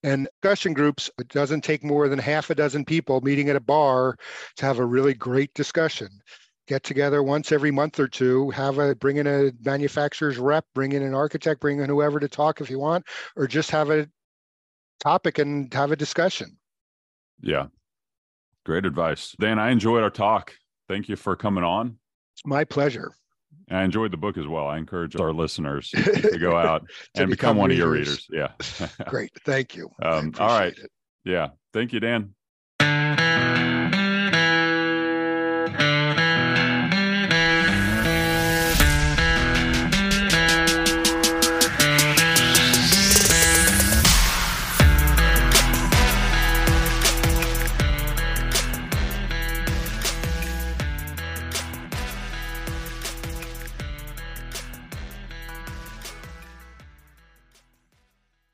And 0.01 0.29
discussion 0.41 0.71
groups, 0.71 1.11
it 1.19 1.27
doesn't 1.27 1.65
take 1.65 1.83
more 1.83 2.07
than 2.07 2.19
half 2.19 2.49
a 2.49 2.55
dozen 2.55 2.85
people 2.85 3.19
meeting 3.19 3.49
at 3.49 3.57
a 3.57 3.59
bar 3.59 4.15
to 4.55 4.65
have 4.65 4.79
a 4.79 4.85
really 4.85 5.13
great 5.13 5.53
discussion 5.53 6.07
get 6.69 6.83
together 6.83 7.23
once 7.23 7.51
every 7.51 7.71
month 7.71 7.99
or 7.99 8.07
two, 8.07 8.51
have 8.51 8.77
a 8.77 8.93
bring 8.95 9.17
in 9.17 9.25
a 9.25 9.51
manufacturer's 9.65 10.37
rep, 10.37 10.63
bring 10.75 10.91
in 10.91 11.01
an 11.01 11.15
architect, 11.15 11.59
bring 11.59 11.79
in 11.79 11.89
whoever 11.89 12.19
to 12.19 12.29
talk 12.29 12.61
if 12.61 12.69
you 12.69 12.77
want, 12.77 13.05
or 13.35 13.47
just 13.47 13.71
have 13.71 13.89
a 13.89 14.07
topic 14.99 15.39
and 15.39 15.73
have 15.73 15.91
a 15.91 15.95
discussion. 15.95 16.55
Yeah. 17.41 17.67
Great 18.65 18.85
advice. 18.85 19.35
Dan, 19.39 19.57
I 19.57 19.71
enjoyed 19.71 20.03
our 20.03 20.11
talk. 20.11 20.53
Thank 20.87 21.09
you 21.09 21.15
for 21.15 21.35
coming 21.35 21.63
on. 21.63 21.97
It's 22.35 22.45
my 22.45 22.63
pleasure. 22.63 23.11
I 23.71 23.83
enjoyed 23.83 24.11
the 24.11 24.17
book 24.17 24.37
as 24.37 24.47
well. 24.47 24.67
I 24.67 24.77
encourage 24.77 25.15
our 25.15 25.33
listeners 25.33 25.89
to 25.95 26.37
go 26.39 26.55
out 26.55 26.81
and 27.15 27.29
become, 27.29 27.55
become, 27.55 27.57
one 27.57 27.69
readers. 27.71 28.27
of 28.27 28.29
your 28.29 28.41
readers. 28.43 28.87
Yeah. 28.99 29.05
Great. 29.09 29.31
Thank 29.43 29.75
you. 29.75 29.89
Um, 30.03 30.33
all 30.39 30.59
right. 30.59 30.77
It. 30.77 30.91
Yeah. 31.25 31.49
Thank 31.73 31.93
you, 31.93 31.99
Dan. 31.99 32.35